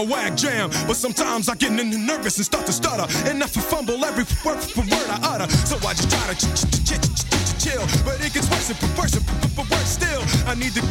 A 0.00 0.04
whack 0.04 0.36
jam. 0.36 0.70
But 0.86 0.96
sometimes 0.96 1.48
I 1.48 1.54
get 1.54 1.72
nervous 1.72 2.36
and 2.38 2.46
start 2.46 2.66
to 2.66 2.72
stutter. 2.72 3.06
And 3.28 3.42
I 3.42 3.46
fumble 3.46 4.02
every 4.04 4.24
word 4.44 4.60
for 4.60 4.80
word 4.82 5.08
I 5.08 5.18
utter. 5.22 5.48
So 5.68 5.76
I 5.86 5.92
just 5.92 6.10
try 6.10 6.24
to 6.32 6.34
ch- 6.34 6.48
ch- 6.56 6.70
ch- 6.88 7.00
ch- 7.00 7.12
ch- 7.12 7.24
ch- 7.28 7.54
chill. 7.64 7.84
But 8.04 8.24
it 8.24 8.32
gets 8.32 8.48
worse 8.50 8.70
and 8.70 8.78
worse 8.96 9.14
and 9.14 9.24
worse 9.56 9.90
still. 9.90 10.22
I 10.48 10.54
need 10.54 10.72
the 10.72 10.82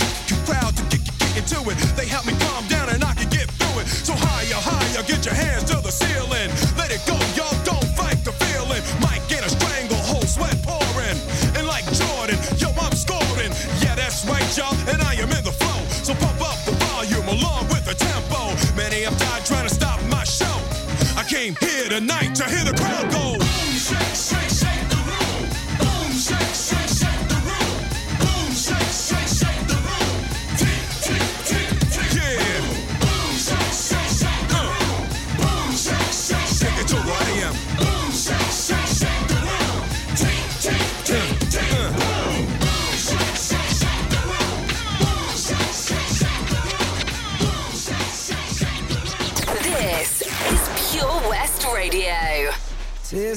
crowd 0.45 0.77
to 0.77 0.83
get, 0.93 1.01
get 1.17 1.37
into 1.37 1.57
it. 1.69 1.77
They 1.97 2.05
help 2.05 2.25
me 2.25 2.33
calm 2.45 2.67
down 2.67 2.89
and 2.89 3.03
I 3.03 3.13
can 3.13 3.29
get 3.29 3.49
through 3.57 3.81
it. 3.81 3.87
So 3.87 4.13
higher, 4.13 4.61
higher, 4.61 5.03
get 5.03 5.25
your 5.25 5.33
hands 5.35 5.65
to 5.71 5.81
the 5.81 5.88
tonight 21.89 22.35
to 22.35 22.43
hear 22.43 22.63
the 22.63 22.73
crowd 22.73 23.11
go. 23.11 23.48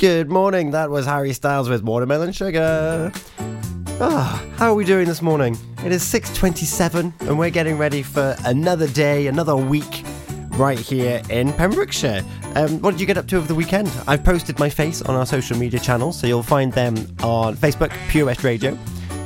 Good 0.00 0.30
morning. 0.30 0.70
That 0.70 0.88
was 0.88 1.04
Harry 1.04 1.34
Styles 1.34 1.68
with 1.68 1.82
Watermelon 1.82 2.32
Sugar. 2.32 3.12
Ah, 4.00 4.42
how 4.56 4.70
are 4.70 4.74
we 4.74 4.86
doing 4.86 5.06
this 5.06 5.20
morning? 5.20 5.58
It 5.84 5.92
is 5.92 6.02
6:27 6.02 7.12
and 7.28 7.38
we're 7.38 7.50
getting 7.50 7.76
ready 7.76 8.02
for 8.02 8.34
another 8.46 8.88
day, 8.88 9.26
another 9.26 9.54
week 9.54 10.02
right 10.52 10.78
here 10.78 11.20
in 11.28 11.52
Pembrokeshire. 11.52 12.24
Um, 12.54 12.80
what 12.80 12.92
did 12.92 13.00
you 13.02 13.06
get 13.06 13.18
up 13.18 13.26
to 13.26 13.36
over 13.36 13.46
the 13.46 13.54
weekend? 13.54 13.92
I've 14.08 14.24
posted 14.24 14.58
my 14.58 14.70
face 14.70 15.02
on 15.02 15.16
our 15.16 15.26
social 15.26 15.58
media 15.58 15.78
channels, 15.78 16.18
so 16.18 16.26
you'll 16.26 16.42
find 16.42 16.72
them 16.72 16.96
on 17.22 17.54
Facebook, 17.54 17.92
Pure 18.08 18.24
West 18.24 18.42
Radio, 18.42 18.78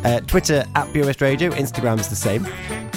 uh, 0.03 0.23
Twitter 0.23 0.65
at 0.75 0.93
Pure 0.93 1.07
West 1.07 1.21
Radio, 1.21 1.51
Instagram's 1.53 2.09
the 2.09 2.17
same. 2.17 2.45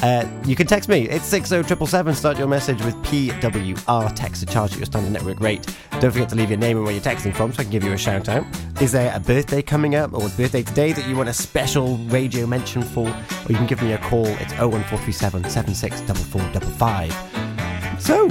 Uh, 0.03 0.27
you 0.45 0.55
can 0.55 0.67
text 0.67 0.89
me. 0.89 1.10
It's 1.10 1.25
60777. 1.25 2.13
Start 2.15 2.38
your 2.38 2.47
message 2.47 2.83
with 2.83 2.93
PWR. 2.97 4.15
Text 4.15 4.41
to 4.41 4.53
charge 4.53 4.73
at 4.73 4.77
your 4.77 4.86
standard 4.86 5.12
network 5.12 5.39
rate. 5.39 5.65
Don't 5.99 6.12
forget 6.12 6.29
to 6.29 6.36
leave 6.36 6.49
your 6.49 6.60
name 6.60 6.77
and 6.77 6.86
where 6.86 6.93
you're 6.93 7.01
texting 7.01 7.33
from 7.33 7.51
so 7.51 7.62
I 7.62 7.63
can 7.63 7.71
give 7.71 7.83
you 7.83 7.93
a 7.93 7.97
shout 7.97 8.29
out. 8.29 8.45
Is 8.79 8.91
there 8.91 9.12
a 9.15 9.19
birthday 9.19 9.63
coming 9.63 9.95
up 9.95 10.13
or 10.13 10.27
a 10.27 10.29
birthday 10.29 10.62
today 10.62 10.93
that 10.93 11.07
you 11.07 11.15
want 11.15 11.29
a 11.29 11.33
special 11.33 11.97
radio 11.97 12.45
mention 12.45 12.83
for? 12.83 13.07
Or 13.07 13.49
you 13.49 13.55
can 13.55 13.65
give 13.65 13.81
me 13.81 13.93
a 13.93 13.97
call. 13.97 14.27
It's 14.27 14.53
01437 14.53 15.45
764455. 15.45 17.99
So, 17.99 18.29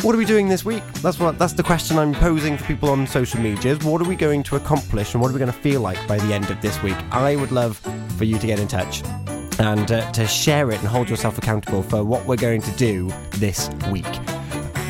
what 0.00 0.14
are 0.14 0.18
we 0.18 0.24
doing 0.24 0.48
this 0.48 0.64
week? 0.64 0.82
That's 1.02 1.18
what 1.18 1.38
that's 1.38 1.52
the 1.52 1.62
question 1.62 1.98
I'm 1.98 2.14
posing 2.14 2.56
for 2.56 2.64
people 2.64 2.88
on 2.88 3.06
social 3.06 3.38
medias. 3.40 3.84
What 3.84 4.00
are 4.00 4.08
we 4.08 4.16
going 4.16 4.42
to 4.44 4.56
accomplish 4.56 5.12
and 5.12 5.20
what 5.20 5.30
are 5.30 5.34
we 5.34 5.38
going 5.38 5.52
to 5.52 5.58
feel 5.58 5.82
like 5.82 5.98
by 6.08 6.16
the 6.16 6.32
end 6.32 6.50
of 6.50 6.62
this 6.62 6.82
week? 6.82 6.96
I 7.10 7.36
would 7.36 7.52
love 7.52 7.76
for 8.16 8.24
you 8.24 8.38
to 8.38 8.46
get 8.46 8.58
in 8.58 8.68
touch 8.68 9.02
and 9.58 9.90
uh, 9.90 10.10
to 10.12 10.26
share 10.26 10.70
it 10.70 10.78
and 10.78 10.88
hold 10.88 11.08
yourself 11.08 11.38
accountable 11.38 11.82
for 11.82 12.04
what 12.04 12.24
we're 12.26 12.36
going 12.36 12.62
to 12.62 12.70
do 12.72 13.12
this 13.32 13.70
week. 13.90 14.06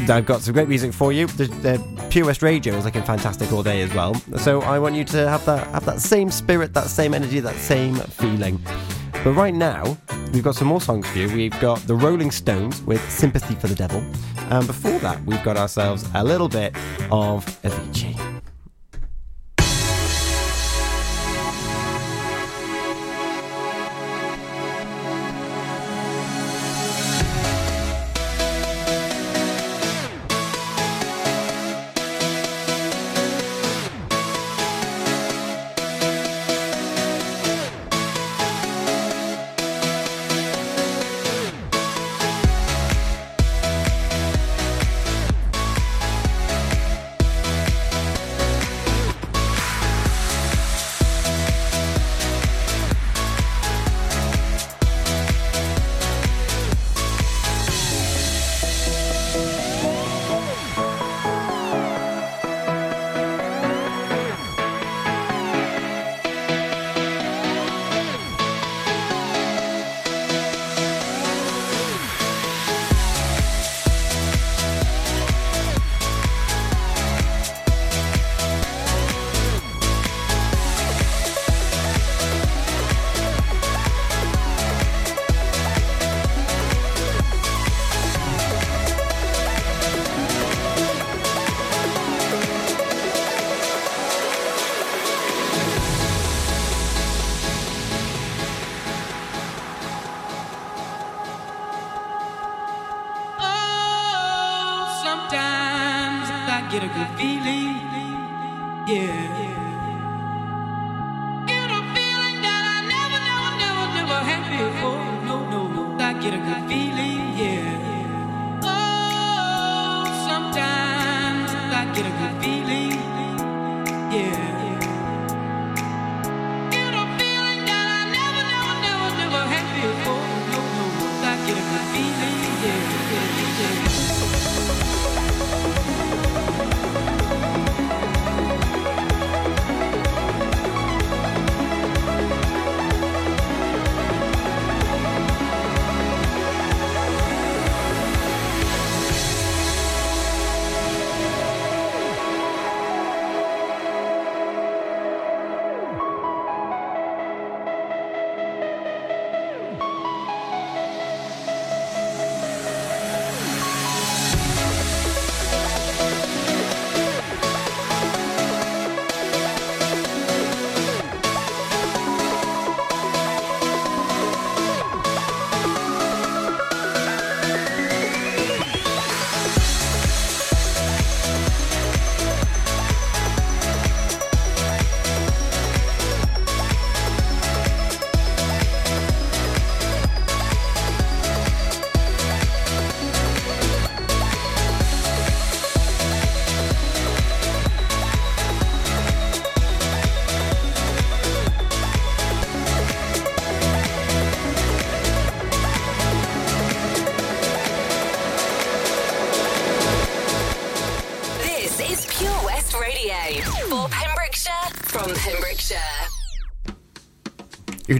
I've 0.08 0.26
got 0.26 0.40
some 0.40 0.54
great 0.54 0.68
music 0.68 0.92
for 0.92 1.12
you. 1.12 1.26
The, 1.26 1.46
the 1.46 2.06
Pure 2.10 2.26
West 2.26 2.42
Radio 2.42 2.74
is 2.76 2.84
looking 2.84 3.02
fantastic 3.02 3.50
all 3.52 3.62
day 3.62 3.82
as 3.82 3.92
well. 3.94 4.14
So 4.38 4.62
I 4.62 4.78
want 4.78 4.94
you 4.94 5.04
to 5.04 5.28
have 5.28 5.44
that 5.46 5.66
have 5.68 5.84
that 5.86 6.00
same 6.00 6.30
spirit, 6.30 6.74
that 6.74 6.88
same 6.88 7.14
energy, 7.14 7.40
that 7.40 7.56
same 7.56 7.96
feeling. 7.96 8.60
But 9.24 9.32
right 9.32 9.54
now, 9.54 9.96
we've 10.32 10.44
got 10.44 10.54
some 10.54 10.68
more 10.68 10.80
songs 10.80 11.08
for 11.08 11.18
you. 11.18 11.34
We've 11.34 11.58
got 11.60 11.80
the 11.86 11.96
Rolling 11.96 12.30
Stones 12.30 12.82
with 12.82 13.00
Sympathy 13.10 13.54
for 13.56 13.66
the 13.66 13.74
Devil. 13.74 14.04
And 14.50 14.66
before 14.66 14.98
that, 15.00 15.24
we've 15.24 15.42
got 15.42 15.56
ourselves 15.56 16.08
a 16.14 16.22
little 16.22 16.48
bit 16.48 16.76
of 17.10 17.44
Avicii. 17.62 18.35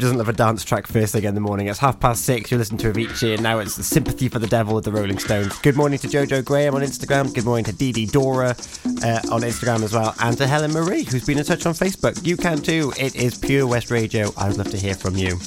Doesn't 0.07 0.19
love 0.19 0.29
a 0.29 0.33
dance 0.33 0.65
track 0.65 0.87
first 0.87 1.15
thing 1.15 1.25
in 1.25 1.35
the 1.35 1.41
morning? 1.41 1.67
It's 1.67 1.81
half 1.81 1.99
past 1.99 2.25
six. 2.25 2.53
You 2.53 2.59
listen 2.59 2.79
to 2.79 2.93
Avicii, 2.93 3.35
and 3.35 3.43
now 3.43 3.59
it's 3.59 3.75
the 3.75 3.83
Sympathy 3.83 4.29
for 4.29 4.39
the 4.39 4.47
Devil 4.47 4.77
with 4.77 4.85
the 4.85 4.93
Rolling 4.93 5.19
Stones. 5.19 5.59
Good 5.59 5.75
morning 5.75 5.99
to 5.99 6.07
Jojo 6.07 6.45
Graham 6.45 6.77
on 6.77 6.83
Instagram. 6.83 7.35
Good 7.35 7.45
morning 7.45 7.65
to 7.65 7.73
Dee 7.73 7.91
Dee 7.91 8.07
Dora 8.07 8.51
uh, 8.51 9.21
on 9.33 9.41
Instagram 9.41 9.83
as 9.83 9.93
well, 9.93 10.15
and 10.21 10.39
to 10.39 10.47
Helen 10.47 10.73
Marie, 10.73 11.03
who's 11.03 11.27
been 11.27 11.39
in 11.39 11.45
touch 11.45 11.67
on 11.67 11.75
Facebook. 11.75 12.25
You 12.25 12.37
can 12.37 12.59
too. 12.59 12.93
It 12.97 13.17
is 13.17 13.37
Pure 13.37 13.67
West 13.67 13.91
Radio. 13.91 14.31
I 14.37 14.47
would 14.47 14.59
love 14.59 14.71
to 14.71 14.79
hear 14.79 14.95
from 14.95 15.17
you. 15.17 15.41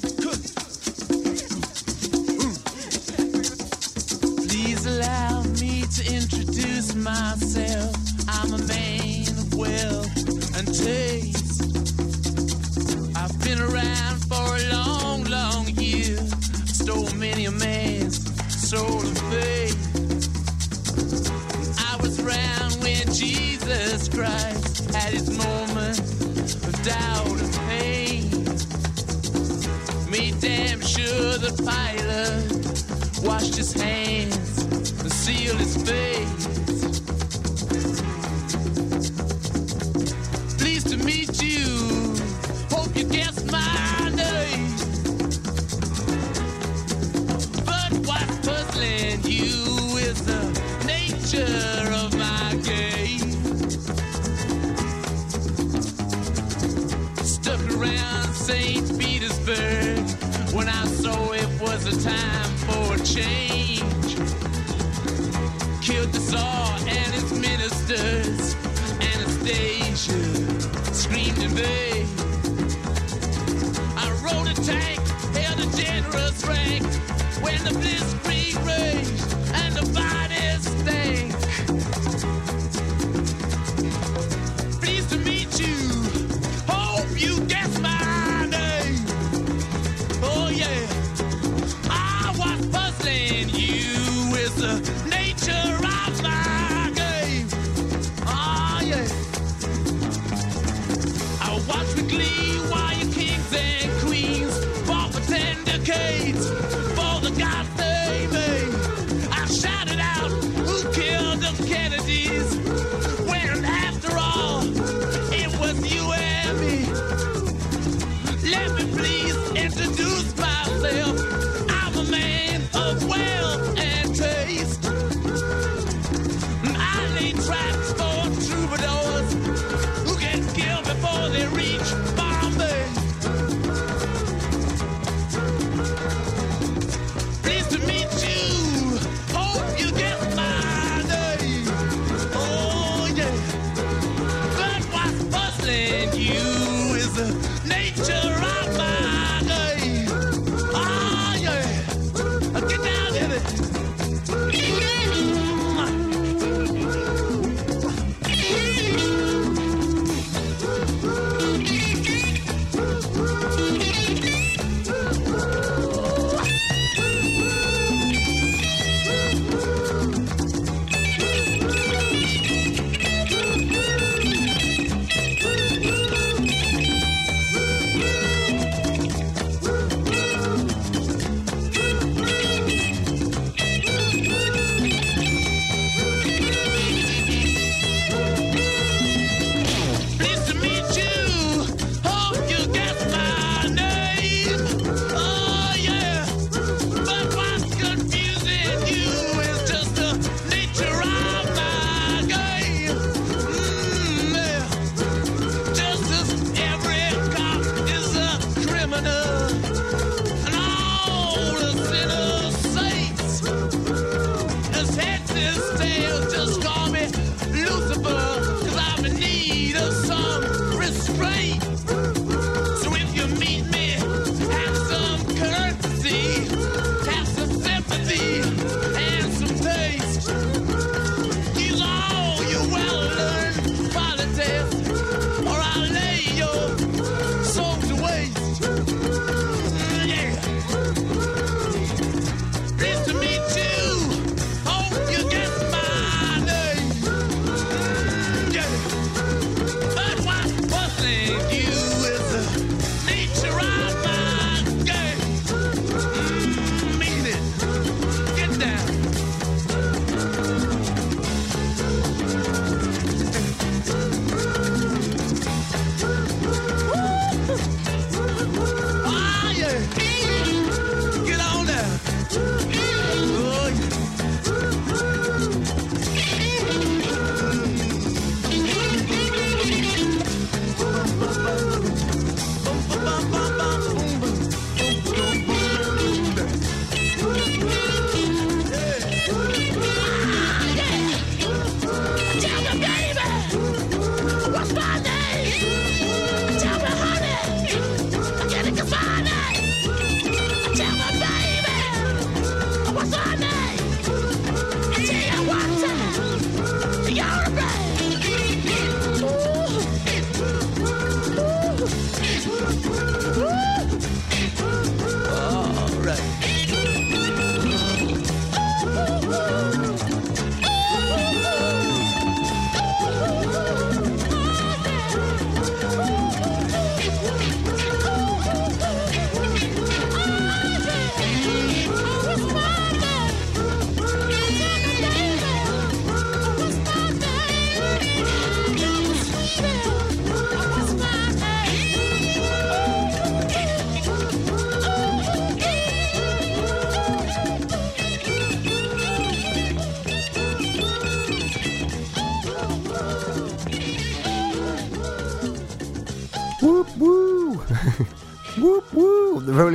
in 77.60 77.74
the 77.74 77.80
building. 77.80 77.99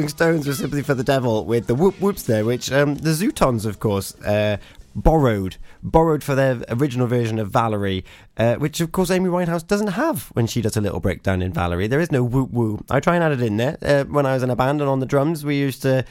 Rolling 0.04 0.10
Stones 0.10 0.46
with 0.46 0.58
Sympathy 0.58 0.82
for 0.82 0.92
the 0.92 1.02
Devil 1.02 1.46
with 1.46 1.66
the 1.66 1.74
whoop 1.74 1.98
whoops 1.98 2.24
there, 2.24 2.44
which 2.44 2.70
um, 2.70 2.96
the 2.96 3.12
Zutons, 3.12 3.64
of 3.64 3.80
course, 3.80 4.14
uh, 4.20 4.58
borrowed 4.94 5.56
borrowed 5.82 6.22
for 6.22 6.34
their 6.34 6.62
original 6.68 7.06
version 7.06 7.38
of 7.38 7.48
Valerie, 7.48 8.04
uh, 8.36 8.56
which 8.56 8.82
of 8.82 8.92
course 8.92 9.10
Amy 9.10 9.30
Winehouse 9.30 9.66
doesn't 9.66 9.88
have 9.88 10.24
when 10.34 10.46
she 10.46 10.60
does 10.60 10.76
a 10.76 10.80
little 10.82 11.00
breakdown 11.00 11.40
in 11.40 11.54
Valerie. 11.54 11.86
There 11.86 12.00
is 12.00 12.12
no 12.12 12.22
whoop 12.22 12.50
woo. 12.50 12.84
I 12.90 13.00
try 13.00 13.14
and 13.14 13.24
add 13.24 13.32
it 13.32 13.40
in 13.40 13.56
there. 13.56 13.78
Uh, 13.80 14.04
when 14.04 14.26
I 14.26 14.34
was 14.34 14.42
in 14.42 14.50
a 14.50 14.56
band 14.56 14.82
and 14.82 14.90
on 14.90 15.00
the 15.00 15.06
drums, 15.06 15.42
we 15.42 15.56
used 15.56 15.80
to 15.82 16.04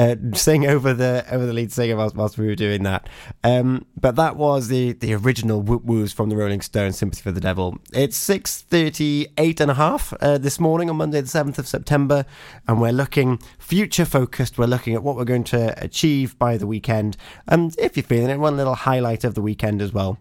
uh, 0.00 0.16
sing 0.32 0.66
over 0.66 0.94
the 0.94 1.26
over 1.30 1.44
the 1.44 1.52
lead 1.52 1.70
singer 1.70 1.94
whilst, 1.94 2.16
whilst 2.16 2.38
we 2.38 2.46
were 2.46 2.54
doing 2.54 2.84
that. 2.84 3.06
Um, 3.44 3.84
but 4.00 4.16
that 4.16 4.36
was 4.36 4.68
the 4.68 4.92
the 4.92 5.12
original 5.12 5.60
whoop 5.60 5.84
woos 5.84 6.10
from 6.10 6.30
the 6.30 6.36
Rolling 6.36 6.62
Stones, 6.62 6.96
"Sympathy 6.96 7.20
for 7.20 7.32
the 7.32 7.40
Devil." 7.40 7.78
It's 7.92 8.16
six 8.16 8.62
thirty 8.62 9.26
eight 9.36 9.60
and 9.60 9.70
a 9.70 9.74
half 9.74 10.14
uh, 10.22 10.38
this 10.38 10.58
morning 10.58 10.88
on 10.88 10.96
Monday, 10.96 11.20
the 11.20 11.28
seventh 11.28 11.58
of 11.58 11.68
September, 11.68 12.24
and 12.66 12.80
we're 12.80 12.92
looking 12.92 13.40
future 13.58 14.06
focused. 14.06 14.56
We're 14.56 14.66
looking 14.66 14.94
at 14.94 15.02
what 15.02 15.16
we're 15.16 15.24
going 15.24 15.44
to 15.44 15.74
achieve 15.84 16.38
by 16.38 16.56
the 16.56 16.66
weekend, 16.66 17.18
and 17.46 17.76
if 17.78 17.94
you're 17.98 18.04
feeling 18.04 18.30
it, 18.30 18.38
one 18.38 18.56
little 18.56 18.76
highlight 18.76 19.24
of 19.24 19.34
the 19.34 19.42
weekend 19.42 19.82
as 19.82 19.92
well. 19.92 20.18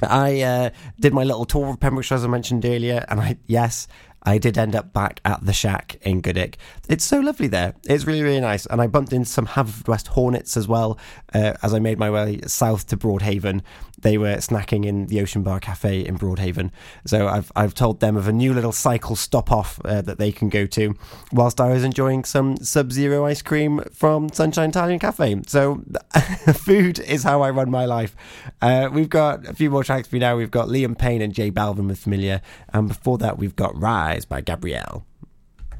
I 0.00 0.42
uh, 0.42 0.70
did 1.00 1.12
my 1.12 1.24
little 1.24 1.44
tour 1.44 1.70
of 1.70 1.80
Pembrokeshire 1.80 2.18
as 2.18 2.24
I 2.24 2.28
mentioned 2.28 2.64
earlier, 2.64 3.04
and 3.08 3.20
I 3.20 3.36
yes, 3.46 3.88
I 4.28 4.36
did 4.36 4.58
end 4.58 4.76
up 4.76 4.92
back 4.92 5.20
at 5.24 5.44
the 5.46 5.54
shack 5.54 5.96
in 6.02 6.20
Goodwick. 6.20 6.58
It's 6.86 7.04
so 7.04 7.18
lovely 7.18 7.46
there. 7.46 7.74
It's 7.84 8.04
really, 8.04 8.22
really 8.22 8.40
nice. 8.40 8.66
And 8.66 8.78
I 8.78 8.86
bumped 8.86 9.14
into 9.14 9.28
some 9.28 9.46
Haverfordwest 9.46 10.08
Hornets 10.08 10.54
as 10.54 10.68
well 10.68 10.98
uh, 11.32 11.54
as 11.62 11.72
I 11.72 11.78
made 11.78 11.98
my 11.98 12.10
way 12.10 12.42
south 12.46 12.86
to 12.88 12.98
Broadhaven. 12.98 13.62
They 14.00 14.16
were 14.18 14.36
snacking 14.36 14.84
in 14.84 15.06
the 15.06 15.20
Ocean 15.20 15.42
Bar 15.42 15.60
Cafe 15.60 16.04
in 16.04 16.18
Broadhaven. 16.18 16.70
So 17.06 17.26
I've, 17.28 17.50
I've 17.56 17.74
told 17.74 18.00
them 18.00 18.16
of 18.16 18.28
a 18.28 18.32
new 18.32 18.54
little 18.54 18.72
cycle 18.72 19.16
stop 19.16 19.50
off 19.50 19.80
uh, 19.84 20.02
that 20.02 20.18
they 20.18 20.30
can 20.30 20.48
go 20.48 20.66
to 20.66 20.94
whilst 21.32 21.60
I 21.60 21.68
was 21.70 21.84
enjoying 21.84 22.24
some 22.24 22.56
Sub 22.58 22.92
Zero 22.92 23.26
ice 23.26 23.42
cream 23.42 23.82
from 23.92 24.28
Sunshine 24.30 24.70
Italian 24.70 24.98
Cafe. 24.98 25.42
So 25.46 25.82
food 26.54 26.98
is 27.00 27.22
how 27.22 27.42
I 27.42 27.50
run 27.50 27.70
my 27.70 27.86
life. 27.86 28.14
Uh, 28.62 28.88
we've 28.92 29.08
got 29.08 29.46
a 29.46 29.54
few 29.54 29.70
more 29.70 29.84
tracks 29.84 30.08
for 30.08 30.16
you 30.16 30.20
now. 30.20 30.36
We've 30.36 30.50
got 30.50 30.68
Liam 30.68 30.96
Payne 30.96 31.22
and 31.22 31.34
J 31.34 31.50
Balvin 31.50 31.88
with 31.88 31.98
Familiar. 31.98 32.40
And 32.72 32.88
before 32.88 33.18
that, 33.18 33.38
we've 33.38 33.56
got 33.56 33.78
Rise 33.80 34.24
by 34.24 34.40
Gabrielle. 34.40 35.04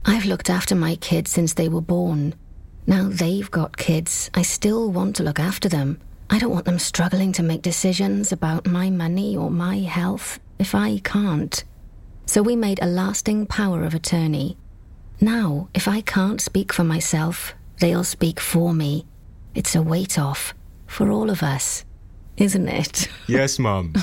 I've 0.04 0.24
looked 0.24 0.50
after 0.50 0.74
my 0.74 0.96
kids 0.96 1.30
since 1.30 1.54
they 1.54 1.68
were 1.68 1.80
born. 1.80 2.34
Now 2.86 3.08
they've 3.08 3.50
got 3.50 3.76
kids. 3.76 4.30
I 4.34 4.42
still 4.42 4.90
want 4.90 5.16
to 5.16 5.22
look 5.22 5.38
after 5.38 5.68
them. 5.68 6.00
I 6.30 6.38
don't 6.38 6.52
want 6.52 6.66
them 6.66 6.78
struggling 6.78 7.32
to 7.32 7.42
make 7.42 7.62
decisions 7.62 8.32
about 8.32 8.66
my 8.66 8.90
money 8.90 9.36
or 9.36 9.50
my 9.50 9.78
health 9.78 10.38
if 10.58 10.74
I 10.74 10.98
can't. 10.98 11.64
So 12.26 12.42
we 12.42 12.56
made 12.56 12.80
a 12.82 12.86
lasting 12.86 13.46
power 13.46 13.84
of 13.84 13.94
attorney. 13.94 14.56
Now, 15.20 15.68
if 15.74 15.88
I 15.88 16.02
can't 16.02 16.40
speak 16.40 16.72
for 16.72 16.84
myself, 16.84 17.54
they'll 17.80 18.04
speak 18.04 18.40
for 18.40 18.74
me. 18.74 19.06
It's 19.54 19.74
a 19.74 19.82
weight 19.82 20.18
off 20.18 20.54
for 20.86 21.10
all 21.10 21.30
of 21.30 21.42
us, 21.42 21.84
isn't 22.36 22.68
it? 22.68 23.08
Yes, 23.26 23.58
Mum. 23.58 23.94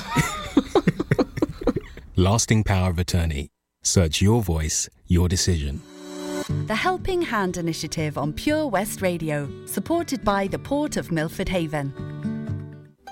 Lasting 2.16 2.64
power 2.64 2.90
of 2.90 2.98
attorney. 2.98 3.48
Search 3.82 4.20
your 4.20 4.42
voice, 4.42 4.88
your 5.06 5.28
decision. 5.28 5.80
The 6.48 6.76
Helping 6.76 7.22
Hand 7.22 7.56
Initiative 7.56 8.16
on 8.16 8.32
Pure 8.32 8.68
West 8.68 9.02
Radio, 9.02 9.48
supported 9.66 10.22
by 10.24 10.46
the 10.46 10.60
Port 10.60 10.96
of 10.96 11.10
Milford 11.10 11.48
Haven. 11.48 11.92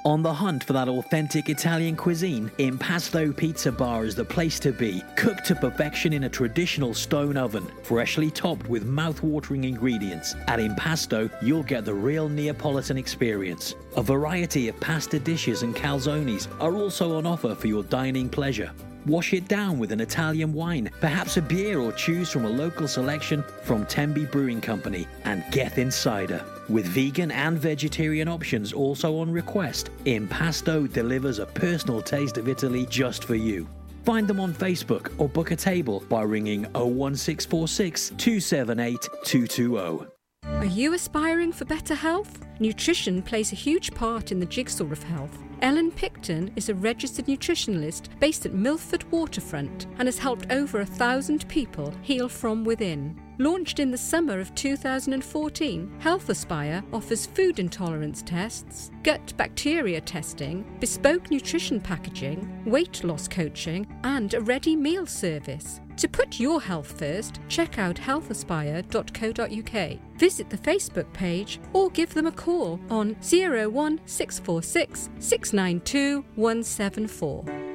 On 0.04 0.22
the 0.22 0.32
hunt 0.32 0.62
for 0.62 0.72
that 0.72 0.88
authentic 0.88 1.48
Italian 1.48 1.96
cuisine, 1.96 2.48
Impasto 2.58 3.32
Pizza 3.32 3.72
Bar 3.72 4.04
is 4.04 4.14
the 4.14 4.24
place 4.24 4.60
to 4.60 4.70
be. 4.70 5.02
Cooked 5.16 5.46
to 5.46 5.56
perfection 5.56 6.12
in 6.12 6.24
a 6.24 6.28
traditional 6.28 6.94
stone 6.94 7.36
oven, 7.36 7.66
freshly 7.82 8.30
topped 8.30 8.68
with 8.68 8.84
mouth-watering 8.84 9.64
ingredients. 9.64 10.36
At 10.46 10.60
Impasto, 10.60 11.28
you'll 11.42 11.64
get 11.64 11.84
the 11.84 11.94
real 11.94 12.28
Neapolitan 12.28 12.98
experience. 12.98 13.74
A 13.96 14.02
variety 14.02 14.68
of 14.68 14.78
pasta 14.78 15.18
dishes 15.18 15.62
and 15.62 15.74
calzones 15.74 16.46
are 16.60 16.76
also 16.76 17.16
on 17.16 17.26
offer 17.26 17.56
for 17.56 17.66
your 17.66 17.82
dining 17.82 18.28
pleasure. 18.28 18.70
Wash 19.06 19.34
it 19.34 19.48
down 19.48 19.78
with 19.78 19.92
an 19.92 20.00
Italian 20.00 20.54
wine, 20.54 20.88
perhaps 21.00 21.36
a 21.36 21.42
beer, 21.42 21.78
or 21.78 21.92
choose 21.92 22.30
from 22.30 22.46
a 22.46 22.50
local 22.50 22.88
selection 22.88 23.44
from 23.62 23.84
Tenby 23.84 24.24
Brewing 24.24 24.62
Company 24.62 25.06
and 25.24 25.44
Geth 25.50 25.76
Insider. 25.76 26.42
With 26.70 26.86
vegan 26.86 27.30
and 27.30 27.58
vegetarian 27.58 28.28
options 28.28 28.72
also 28.72 29.18
on 29.18 29.30
request, 29.30 29.90
Impasto 30.06 30.86
delivers 30.86 31.38
a 31.38 31.44
personal 31.46 32.00
taste 32.00 32.38
of 32.38 32.48
Italy 32.48 32.86
just 32.88 33.24
for 33.24 33.34
you. 33.34 33.68
Find 34.04 34.26
them 34.26 34.40
on 34.40 34.54
Facebook 34.54 35.12
or 35.18 35.28
book 35.28 35.50
a 35.50 35.56
table 35.56 36.02
by 36.08 36.22
ringing 36.22 36.62
01646 36.72 38.12
278 38.16 39.08
220. 39.24 40.06
Are 40.44 40.64
you 40.64 40.94
aspiring 40.94 41.52
for 41.52 41.66
better 41.66 41.94
health? 41.94 42.40
Nutrition 42.58 43.20
plays 43.22 43.52
a 43.52 43.56
huge 43.56 43.94
part 43.94 44.32
in 44.32 44.40
the 44.40 44.46
jigsaw 44.46 44.84
of 44.84 45.02
health. 45.02 45.38
Ellen 45.64 45.90
Picton 45.92 46.52
is 46.56 46.68
a 46.68 46.74
registered 46.74 47.24
nutritionalist 47.24 48.08
based 48.20 48.44
at 48.44 48.52
Milford 48.52 49.10
Waterfront 49.10 49.86
and 49.98 50.06
has 50.06 50.18
helped 50.18 50.52
over 50.52 50.80
a 50.80 50.84
thousand 50.84 51.48
people 51.48 51.90
heal 52.02 52.28
from 52.28 52.64
within. 52.64 53.18
Launched 53.38 53.80
in 53.80 53.90
the 53.90 53.98
summer 53.98 54.38
of 54.38 54.54
2014, 54.54 55.96
Health 55.98 56.28
Aspire 56.28 56.84
offers 56.92 57.26
food 57.26 57.58
intolerance 57.58 58.22
tests, 58.22 58.92
gut 59.02 59.32
bacteria 59.36 60.00
testing, 60.00 60.64
bespoke 60.78 61.32
nutrition 61.32 61.80
packaging, 61.80 62.62
weight 62.64 63.02
loss 63.02 63.26
coaching, 63.26 63.88
and 64.04 64.34
a 64.34 64.40
ready 64.40 64.76
meal 64.76 65.04
service. 65.04 65.80
To 65.96 66.08
put 66.08 66.38
your 66.38 66.60
health 66.60 66.96
first, 66.96 67.40
check 67.48 67.76
out 67.78 67.96
healthaspire.co.uk. 67.96 70.18
Visit 70.18 70.48
the 70.48 70.58
Facebook 70.58 71.12
page 71.12 71.60
or 71.72 71.90
give 71.90 72.14
them 72.14 72.26
a 72.26 72.32
call 72.32 72.78
on 72.88 73.16
01646 73.20 75.10
692 75.18 76.24
174. 76.36 77.73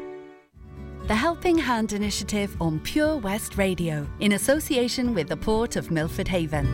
The 1.09 1.15
Helping 1.15 1.57
Hand 1.57 1.93
Initiative 1.93 2.55
on 2.61 2.79
Pure 2.81 3.17
West 3.17 3.57
Radio, 3.57 4.07
in 4.19 4.33
association 4.33 5.15
with 5.15 5.27
the 5.27 5.35
Port 5.35 5.75
of 5.75 5.89
Milford 5.89 6.27
Haven. 6.27 6.67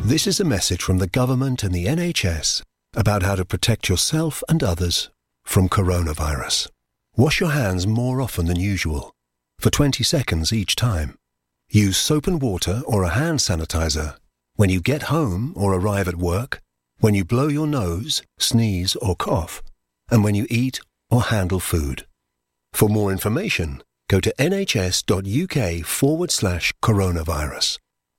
This 0.00 0.26
is 0.26 0.40
a 0.40 0.44
message 0.44 0.82
from 0.82 0.98
the 0.98 1.06
government 1.06 1.62
and 1.62 1.72
the 1.72 1.84
NHS 1.84 2.62
about 2.96 3.22
how 3.22 3.36
to 3.36 3.44
protect 3.44 3.88
yourself 3.88 4.42
and 4.48 4.60
others 4.64 5.08
from 5.44 5.68
coronavirus. 5.68 6.66
Wash 7.16 7.38
your 7.38 7.52
hands 7.52 7.86
more 7.86 8.20
often 8.20 8.46
than 8.46 8.58
usual, 8.58 9.12
for 9.60 9.70
20 9.70 10.02
seconds 10.02 10.52
each 10.52 10.74
time. 10.74 11.16
Use 11.70 11.96
soap 11.96 12.26
and 12.26 12.42
water 12.42 12.82
or 12.88 13.04
a 13.04 13.10
hand 13.10 13.38
sanitizer 13.38 14.16
when 14.56 14.68
you 14.68 14.80
get 14.80 15.04
home 15.04 15.52
or 15.54 15.74
arrive 15.74 16.08
at 16.08 16.16
work, 16.16 16.60
when 16.98 17.14
you 17.14 17.24
blow 17.24 17.46
your 17.46 17.68
nose, 17.68 18.20
sneeze, 18.36 18.96
or 18.96 19.14
cough, 19.14 19.62
and 20.10 20.24
when 20.24 20.34
you 20.34 20.44
eat 20.50 20.80
or 21.08 21.22
handle 21.22 21.60
food. 21.60 22.04
For 22.74 22.88
more 22.88 23.12
information, 23.12 23.84
go 24.10 24.18
to 24.18 24.34
nhs.uk 24.36 25.86
forward 25.86 26.30
slash 26.32 26.72
coronavirus. 26.82 27.78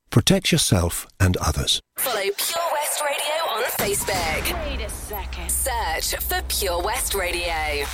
Protect 0.09 0.53
yourself 0.53 1.05
and 1.19 1.35
others. 1.37 1.81
Follow 1.97 2.21
Pure 2.21 2.69
West 2.71 3.01
Radio 3.01 3.35
on 3.51 3.63
Facebook. 3.65 4.65
Wait 4.65 4.85
a 4.85 4.89
second. 4.89 5.51
Search 5.51 6.15
for 6.23 6.41
Pure 6.47 6.81
West 6.83 7.13
Radio. 7.13 7.85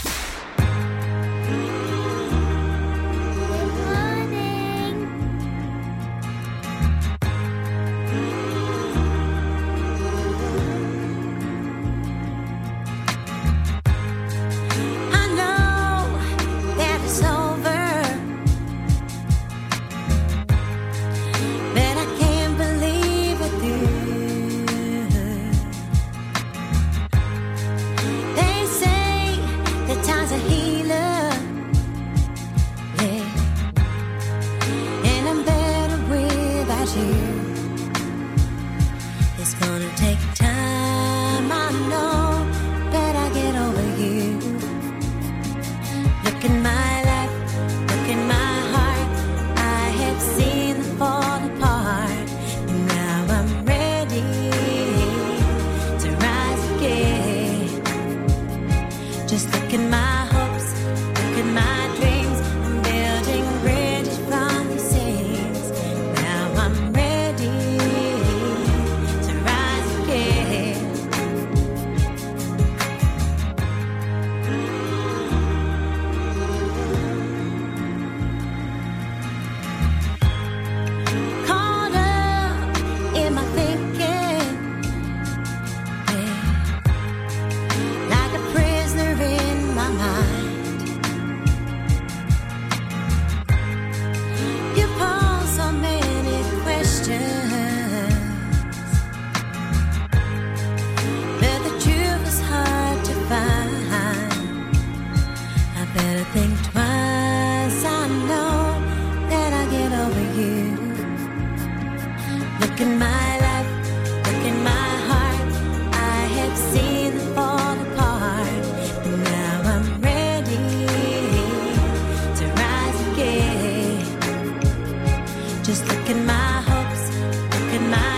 Just 125.64 125.88
look 125.88 126.10
at 126.10 126.16
my 126.26 126.62
hopes, 126.70 127.16
look 127.54 127.74
at 127.76 127.82
my 127.90 128.11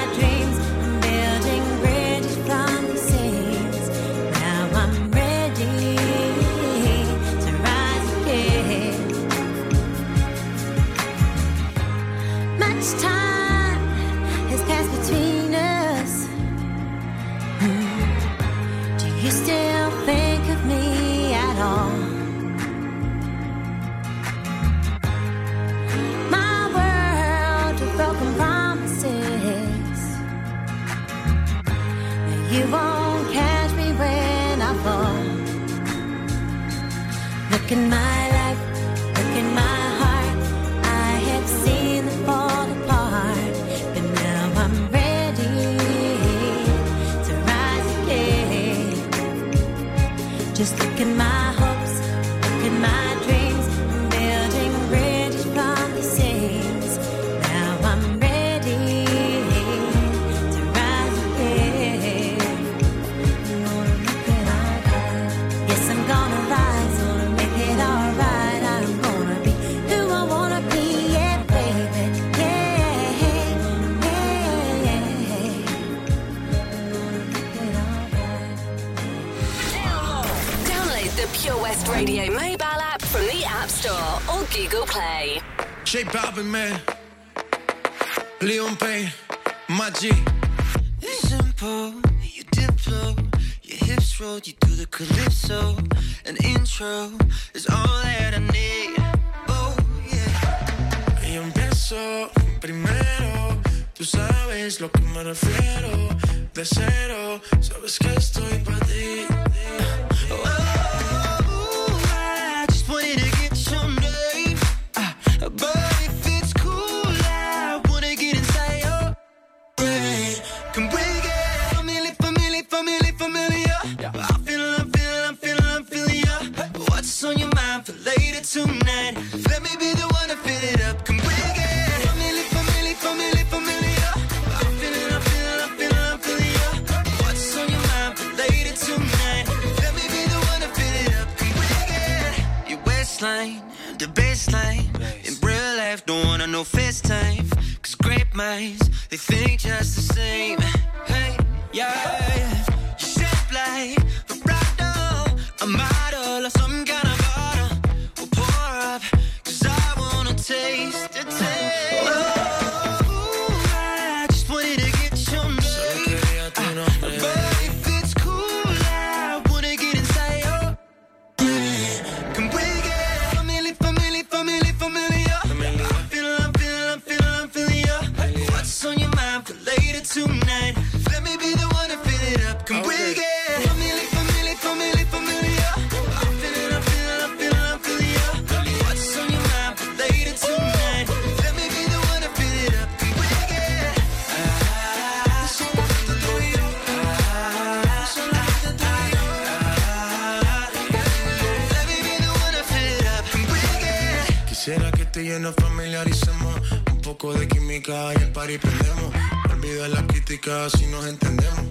si 210.69 210.85
nos 210.87 211.05
entendemos. 211.05 211.65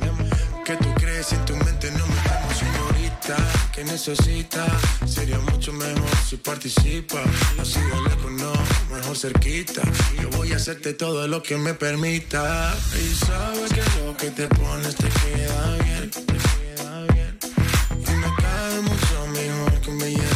Que 0.64 0.76
tú 0.76 0.92
crees 0.94 1.32
en 1.32 1.44
tu 1.44 1.56
mente 1.56 1.90
no 1.90 2.06
me 2.06 2.20
amo, 2.30 2.48
señorita. 2.54 3.36
Que 3.74 3.84
necesita, 3.84 4.66
sería 5.06 5.38
mucho 5.38 5.72
mejor 5.72 6.10
si 6.28 6.36
participa. 6.36 7.20
Así 7.60 7.80
de 7.80 8.00
lejos 8.08 8.32
no, 8.32 8.52
mejor 8.94 9.16
cerquita. 9.16 9.82
Yo 10.20 10.28
voy 10.30 10.52
a 10.52 10.56
hacerte 10.56 10.94
todo 10.94 11.26
lo 11.26 11.42
que 11.42 11.56
me 11.56 11.74
permita. 11.74 12.74
Y 12.94 13.14
sabes 13.14 13.72
que 13.72 13.82
lo 14.04 14.16
que 14.16 14.30
te 14.30 14.46
pones 14.48 14.94
te 14.96 15.08
queda 15.08 15.76
bien. 15.84 16.10
Te 16.10 16.22
queda 16.24 17.00
bien. 17.12 17.38
Y 18.08 18.10
me 18.22 18.30
cae 18.42 18.80
mucho 18.82 19.26
mejor 19.32 19.80
que 19.80 19.90
un 19.90 19.98
billete. 19.98 20.32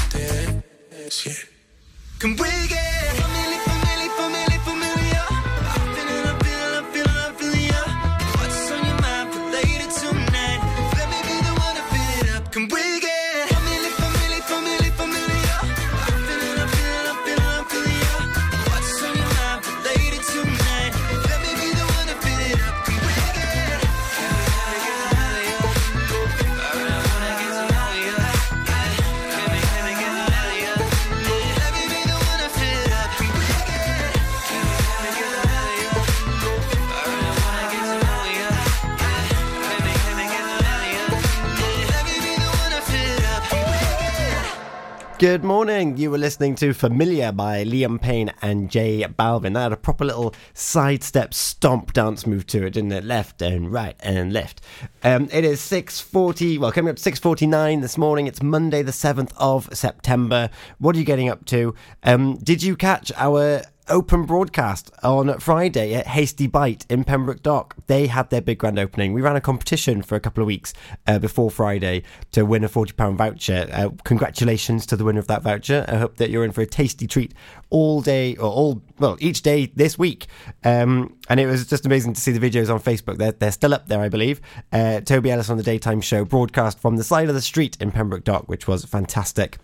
Good 45.26 45.42
morning. 45.42 45.96
You 45.96 46.12
were 46.12 46.18
listening 46.18 46.54
to 46.54 46.72
Familiar 46.72 47.32
by 47.32 47.64
Liam 47.64 48.00
Payne 48.00 48.32
and 48.42 48.70
J 48.70 49.02
Balvin. 49.08 49.54
That 49.54 49.62
had 49.64 49.72
a 49.72 49.76
proper 49.76 50.04
little 50.04 50.32
sidestep 50.54 51.34
stomp 51.34 51.92
dance 51.92 52.28
move 52.28 52.46
to 52.46 52.64
it, 52.64 52.74
didn't 52.74 52.92
it? 52.92 53.02
Left 53.02 53.42
and 53.42 53.72
right 53.72 53.96
and 53.98 54.32
left. 54.32 54.60
Um, 55.02 55.28
it 55.32 55.44
is 55.44 55.60
6.40, 55.62 56.60
well, 56.60 56.70
coming 56.70 56.90
up 56.90 56.96
6.49 56.98 57.82
this 57.82 57.98
morning. 57.98 58.28
It's 58.28 58.40
Monday 58.40 58.82
the 58.82 58.92
7th 58.92 59.32
of 59.36 59.68
September. 59.72 60.48
What 60.78 60.94
are 60.94 61.00
you 61.00 61.04
getting 61.04 61.28
up 61.28 61.44
to? 61.46 61.74
Um, 62.04 62.36
did 62.36 62.62
you 62.62 62.76
catch 62.76 63.10
our 63.16 63.62
open 63.88 64.24
broadcast 64.24 64.90
on 65.02 65.38
Friday 65.38 65.94
at 65.94 66.06
Hasty 66.06 66.46
Bite 66.46 66.84
in 66.88 67.04
Pembroke 67.04 67.42
Dock. 67.42 67.76
They 67.86 68.08
had 68.08 68.30
their 68.30 68.40
big 68.40 68.58
grand 68.58 68.78
opening. 68.78 69.12
We 69.12 69.22
ran 69.22 69.36
a 69.36 69.40
competition 69.40 70.02
for 70.02 70.16
a 70.16 70.20
couple 70.20 70.42
of 70.42 70.46
weeks 70.46 70.74
uh, 71.06 71.18
before 71.18 71.50
Friday 71.50 72.02
to 72.32 72.44
win 72.44 72.64
a 72.64 72.68
£40 72.68 73.16
voucher. 73.16 73.68
Uh, 73.72 73.90
congratulations 74.04 74.86
to 74.86 74.96
the 74.96 75.04
winner 75.04 75.20
of 75.20 75.28
that 75.28 75.42
voucher. 75.42 75.84
I 75.88 75.96
hope 75.96 76.16
that 76.16 76.30
you're 76.30 76.44
in 76.44 76.52
for 76.52 76.62
a 76.62 76.66
tasty 76.66 77.06
treat 77.06 77.32
all 77.70 78.00
day 78.00 78.36
or 78.36 78.50
all, 78.50 78.82
well, 78.98 79.16
each 79.20 79.42
day 79.42 79.66
this 79.66 79.98
week. 79.98 80.26
Um, 80.64 81.16
and 81.28 81.38
it 81.38 81.46
was 81.46 81.66
just 81.66 81.86
amazing 81.86 82.14
to 82.14 82.20
see 82.20 82.32
the 82.32 82.50
videos 82.50 82.72
on 82.72 82.80
Facebook. 82.80 83.18
They're, 83.18 83.32
they're 83.32 83.52
still 83.52 83.74
up 83.74 83.88
there, 83.88 84.00
I 84.00 84.08
believe. 84.08 84.40
Uh, 84.72 85.00
Toby 85.00 85.30
Ellis 85.30 85.50
on 85.50 85.56
the 85.56 85.62
daytime 85.62 86.00
show 86.00 86.24
broadcast 86.24 86.80
from 86.80 86.96
the 86.96 87.04
side 87.04 87.28
of 87.28 87.34
the 87.34 87.42
street 87.42 87.76
in 87.80 87.92
Pembroke 87.92 88.24
Dock, 88.24 88.48
which 88.48 88.66
was 88.66 88.84
fantastic. 88.84 89.58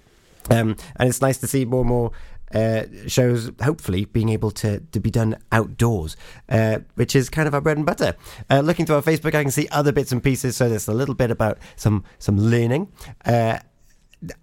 Um, 0.51 0.77
and 0.97 1.09
it's 1.09 1.21
nice 1.21 1.39
to 1.39 1.47
see 1.47 1.65
more 1.65 1.81
and 1.81 1.89
more 1.89 2.13
uh, 2.55 2.85
shows 3.07 3.51
hopefully 3.63 4.05
being 4.05 4.29
able 4.29 4.51
to, 4.53 4.81
to 4.81 5.01
be 5.01 5.11
done 5.11 5.37
outdoors, 5.51 6.17
uh, 6.49 6.79
which 6.95 7.17
is 7.17 7.29
kind 7.31 7.49
of 7.49 7.55
our 7.55 7.61
bread 7.61 7.77
and 7.77 7.87
butter. 7.87 8.15
Uh, 8.51 8.61
looking 8.61 8.87
through 8.87 8.97
our 8.97 9.03
Facebook, 9.03 9.35
I 9.35 9.43
can 9.43 9.51
see 9.51 9.69
other 9.71 9.93
bits 9.93 10.13
and 10.13 10.23
pieces. 10.23 10.57
So 10.57 10.69
there's 10.69 10.89
a 10.89 10.95
little 10.95 11.15
bit 11.15 11.31
about 11.31 11.59
some 11.77 12.05
some 12.19 12.39
learning. 12.39 12.93
Uh, 13.25 13.59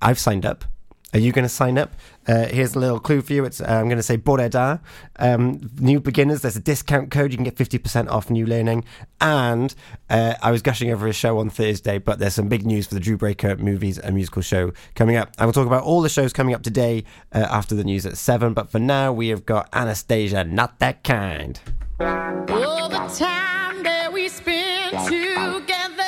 I've 0.02 0.20
signed 0.20 0.46
up. 0.46 0.66
Are 1.14 1.20
you 1.20 1.32
going 1.32 1.44
to 1.44 1.50
sign 1.50 1.78
up? 1.80 1.92
Uh, 2.28 2.46
here's 2.46 2.76
a 2.76 2.80
little 2.80 3.00
clue 3.00 3.22
for 3.22 3.34
you. 3.34 3.44
It's 3.44 3.60
uh, 3.60 3.66
I'm 3.66 3.86
going 3.86 3.98
to 3.98 4.04
say 4.04 4.18
Boreda. 4.18 4.80
Um, 5.18 5.72
new 5.80 6.00
beginners. 6.00 6.42
There's 6.42 6.56
a 6.56 6.60
discount 6.62 7.10
code. 7.10 7.32
You 7.32 7.38
can 7.38 7.44
get 7.44 7.56
50% 7.56 8.10
off 8.10 8.30
new 8.30 8.46
learning. 8.46 8.86
And 9.20 9.74
uh, 10.10 10.36
I 10.42 10.52
was 10.52 10.62
gushing 10.62 10.92
over 10.92 11.08
a 11.08 11.14
show 11.14 11.40
on 11.40 11.50
Thursday, 11.50 11.98
but 11.98 12.20
there's 12.20 12.36
some 12.36 12.48
big 12.48 12.64
news 12.64 12.86
for 12.86 12.94
the 12.94 13.00
Drew 13.00 13.18
Breaker 13.18 13.56
movies 13.56 13.98
and 13.98 14.14
musical 14.14 14.44
show 14.44 14.72
coming 14.94 15.16
up. 15.16 15.34
I 15.40 15.48
will 15.48 15.54
talk 15.54 15.66
about 15.66 15.84
all 15.84 16.02
the 16.02 16.10
shows 16.10 16.32
coming 16.32 16.54
up 16.54 16.62
today 16.62 17.04
uh, 17.34 17.48
after 17.50 17.74
the 17.74 17.84
news 17.84 18.06
at 18.06 18.16
seven. 18.16 18.54
But 18.54 18.70
for 18.70 18.80
now, 18.80 19.12
we 19.12 19.30
have 19.30 19.48
got 19.48 19.72
Anastacia. 19.72 20.48
Not 20.48 20.78
that 20.80 21.04
kind. 21.04 21.60
All 22.00 22.88
the 22.88 23.08
time 23.18 23.82
that 23.82 24.12
we 24.14 24.30
spend 24.30 24.92
together, 25.08 26.04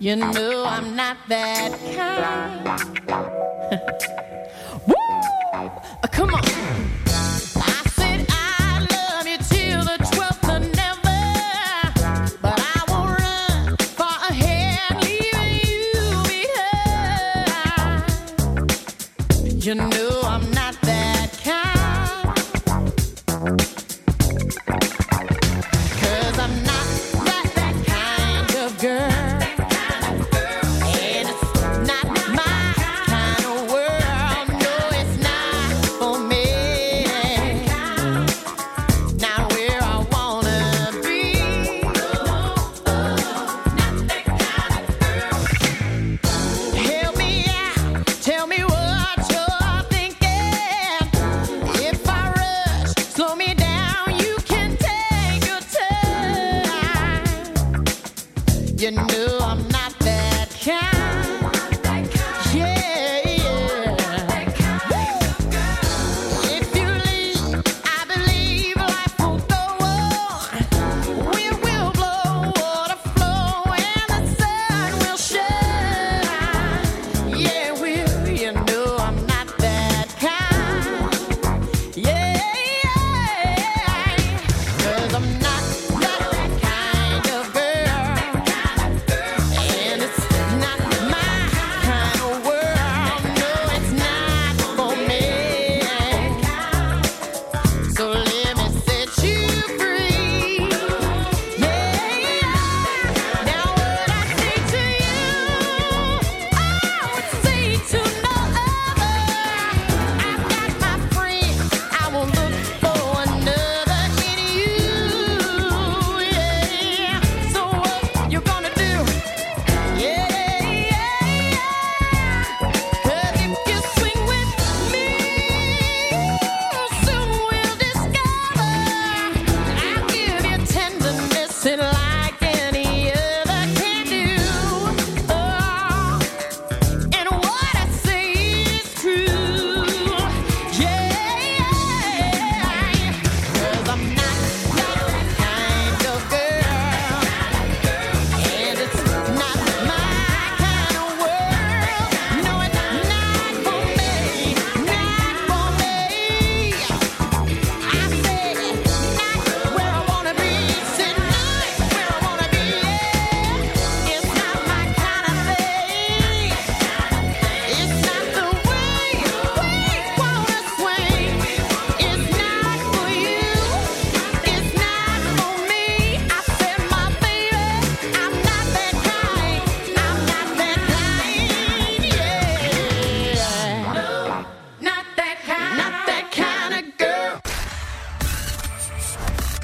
You 0.00 0.14
know 0.14 0.64
I'm 0.64 0.94
not 0.94 1.16
that 1.26 1.72
kind. 1.96 2.64
Woo! 4.86 4.94
Uh, 4.94 6.06
Come 6.12 6.34
on. 6.34 6.44
I 7.56 7.82
said 7.96 8.24
I 8.30 8.86
love 8.92 9.26
you 9.26 9.38
till 9.38 9.88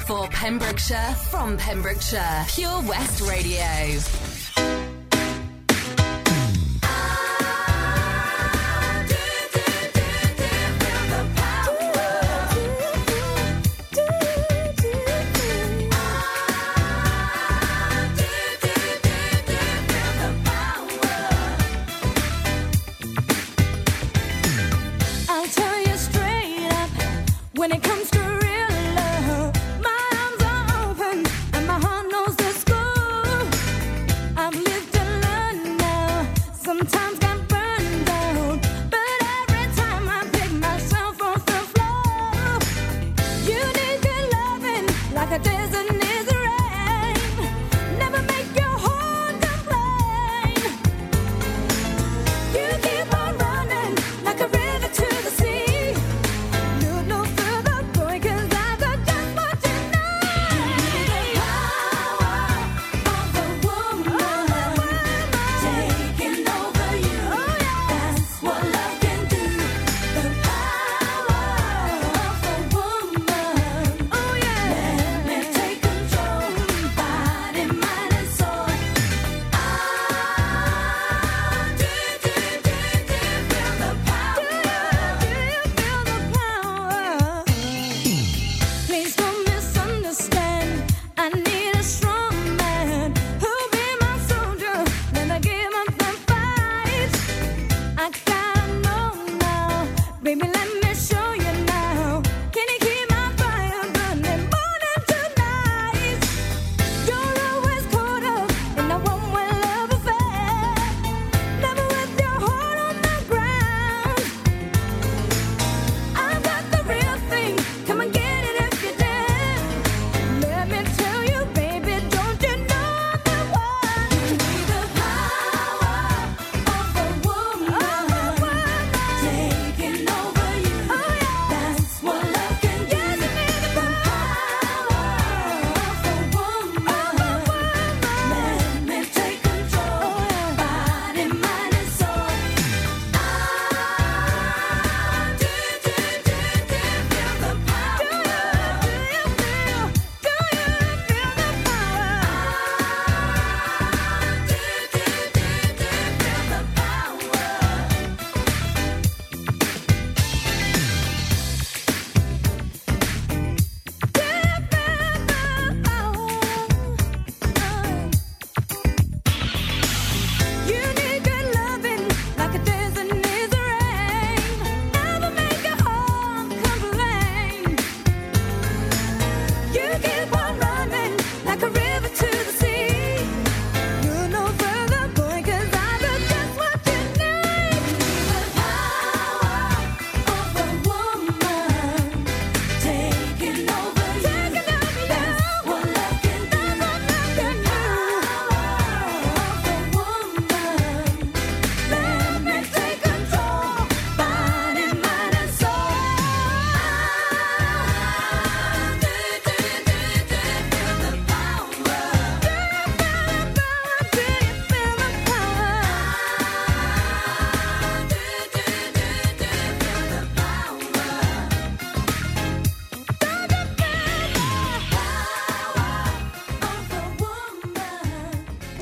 For 0.05 0.27
Pembrokeshire, 0.27 1.15
from 1.31 1.57
Pembrokeshire, 1.57 2.45
Pure 2.47 2.83
West 2.83 3.21
Radio. 3.21 4.34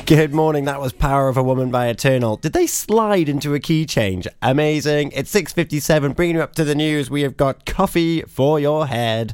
Good 0.06 0.34
morning. 0.34 0.66
That 0.66 0.82
was 0.82 0.92
Power 0.92 1.30
of 1.30 1.38
a 1.38 1.44
Woman 1.44 1.72
by 1.72 1.88
Eternal. 1.88 2.36
Did 2.36 2.52
they 2.52 2.68
slide 2.68 3.30
into 3.30 3.54
a 3.54 3.60
key 3.60 3.86
change? 3.86 4.28
Amazing. 4.42 5.14
It's 5.14 5.32
6:57 5.32 6.12
bringing 6.12 6.36
you 6.36 6.42
up 6.42 6.56
to 6.56 6.66
the 6.66 6.76
news. 6.76 7.10
We 7.10 7.22
have 7.22 7.38
got 7.38 7.66
coffee 7.66 8.22
for 8.24 8.60
your 8.60 8.88
head. 8.88 9.34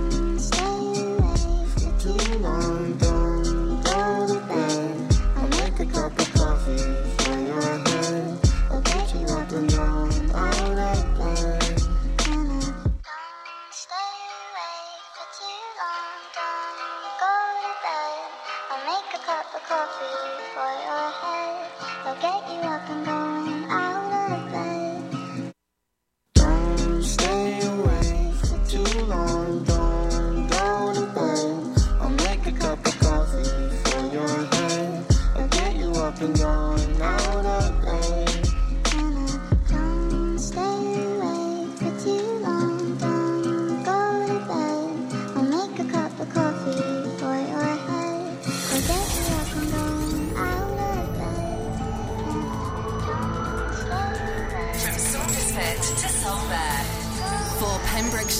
Too 2.01 2.09
long, 2.39 3.10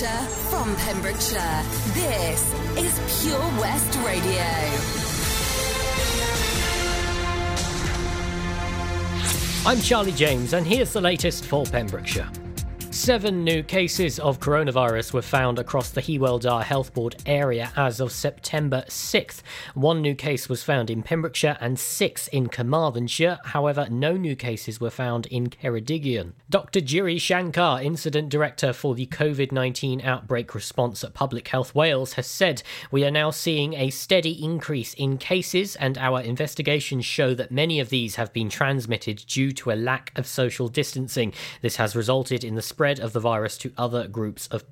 Pembrokeshire, 0.02 0.28
from 0.50 0.76
Pembrokeshire, 0.78 1.64
this 1.94 2.54
is 2.76 3.22
Pure 3.22 3.40
West 3.60 3.96
Radio. 4.04 4.42
I'm 9.64 9.80
Charlie 9.80 10.12
James, 10.14 10.54
and 10.54 10.66
here's 10.66 10.94
the 10.94 11.02
latest 11.02 11.46
for 11.46 11.66
Pembrokeshire. 11.66 12.28
Seven 13.02 13.44
new 13.44 13.64
cases 13.64 14.20
of 14.20 14.40
coronavirus 14.40 15.12
were 15.12 15.24
found 15.24 15.58
across 15.58 15.90
the 15.90 16.04
Hywel 16.04 16.64
Health 16.64 16.94
Board 16.94 17.16
area 17.26 17.72
as 17.76 18.00
of 18.00 18.12
September 18.12 18.84
6th. 18.88 19.42
One 19.74 20.04
new 20.04 20.14
case 20.14 20.48
was 20.48 20.62
found 20.62 20.92
in 20.92 21.02
Pembrokeshire 21.02 21.58
and 21.60 21.80
six 21.80 22.28
in 22.28 22.46
Carmarthenshire. 22.50 23.40
However, 23.44 23.88
no 23.90 24.18
new 24.18 24.36
cases 24.36 24.80
were 24.80 24.92
found 24.92 25.26
in 25.26 25.50
Ceredigion. 25.50 26.34
Dr. 26.48 26.80
Giri 26.80 27.18
Shankar, 27.18 27.82
Incident 27.82 28.30
Director 28.30 28.72
for 28.72 28.94
the 28.94 29.08
COVID 29.08 29.52
19 29.52 30.02
outbreak 30.02 30.54
response 30.54 31.04
at 31.04 31.16
Public 31.16 31.48
Health 31.48 31.74
Wales, 31.74 32.14
has 32.14 32.28
said 32.28 32.62
we 32.92 33.04
are 33.04 33.10
now 33.10 33.32
seeing 33.32 33.74
a 33.74 33.90
steady 33.90 34.44
increase 34.44 34.94
in 34.94 35.18
cases, 35.18 35.76
and 35.78 35.98
our 35.98 36.22
investigations 36.22 37.04
show 37.06 37.34
that 37.34 37.50
many 37.50 37.80
of 37.80 37.90
these 37.90 38.18
have 38.18 38.32
been 38.32 38.50
transmitted 38.50 39.26
due 39.26 39.52
to 39.54 39.72
a 39.72 39.74
lack 39.74 40.12
of 40.16 40.28
social 40.28 40.68
distancing. 40.68 41.34
This 41.64 41.78
has 41.78 41.96
resulted 41.96 42.44
in 42.44 42.54
the 42.54 42.62
spread 42.92 43.06
of 43.06 43.14
the 43.14 43.20
virus 43.22 43.58
to 43.58 43.72
other 43.78 44.06
groups 44.08 44.48
of 44.48 44.68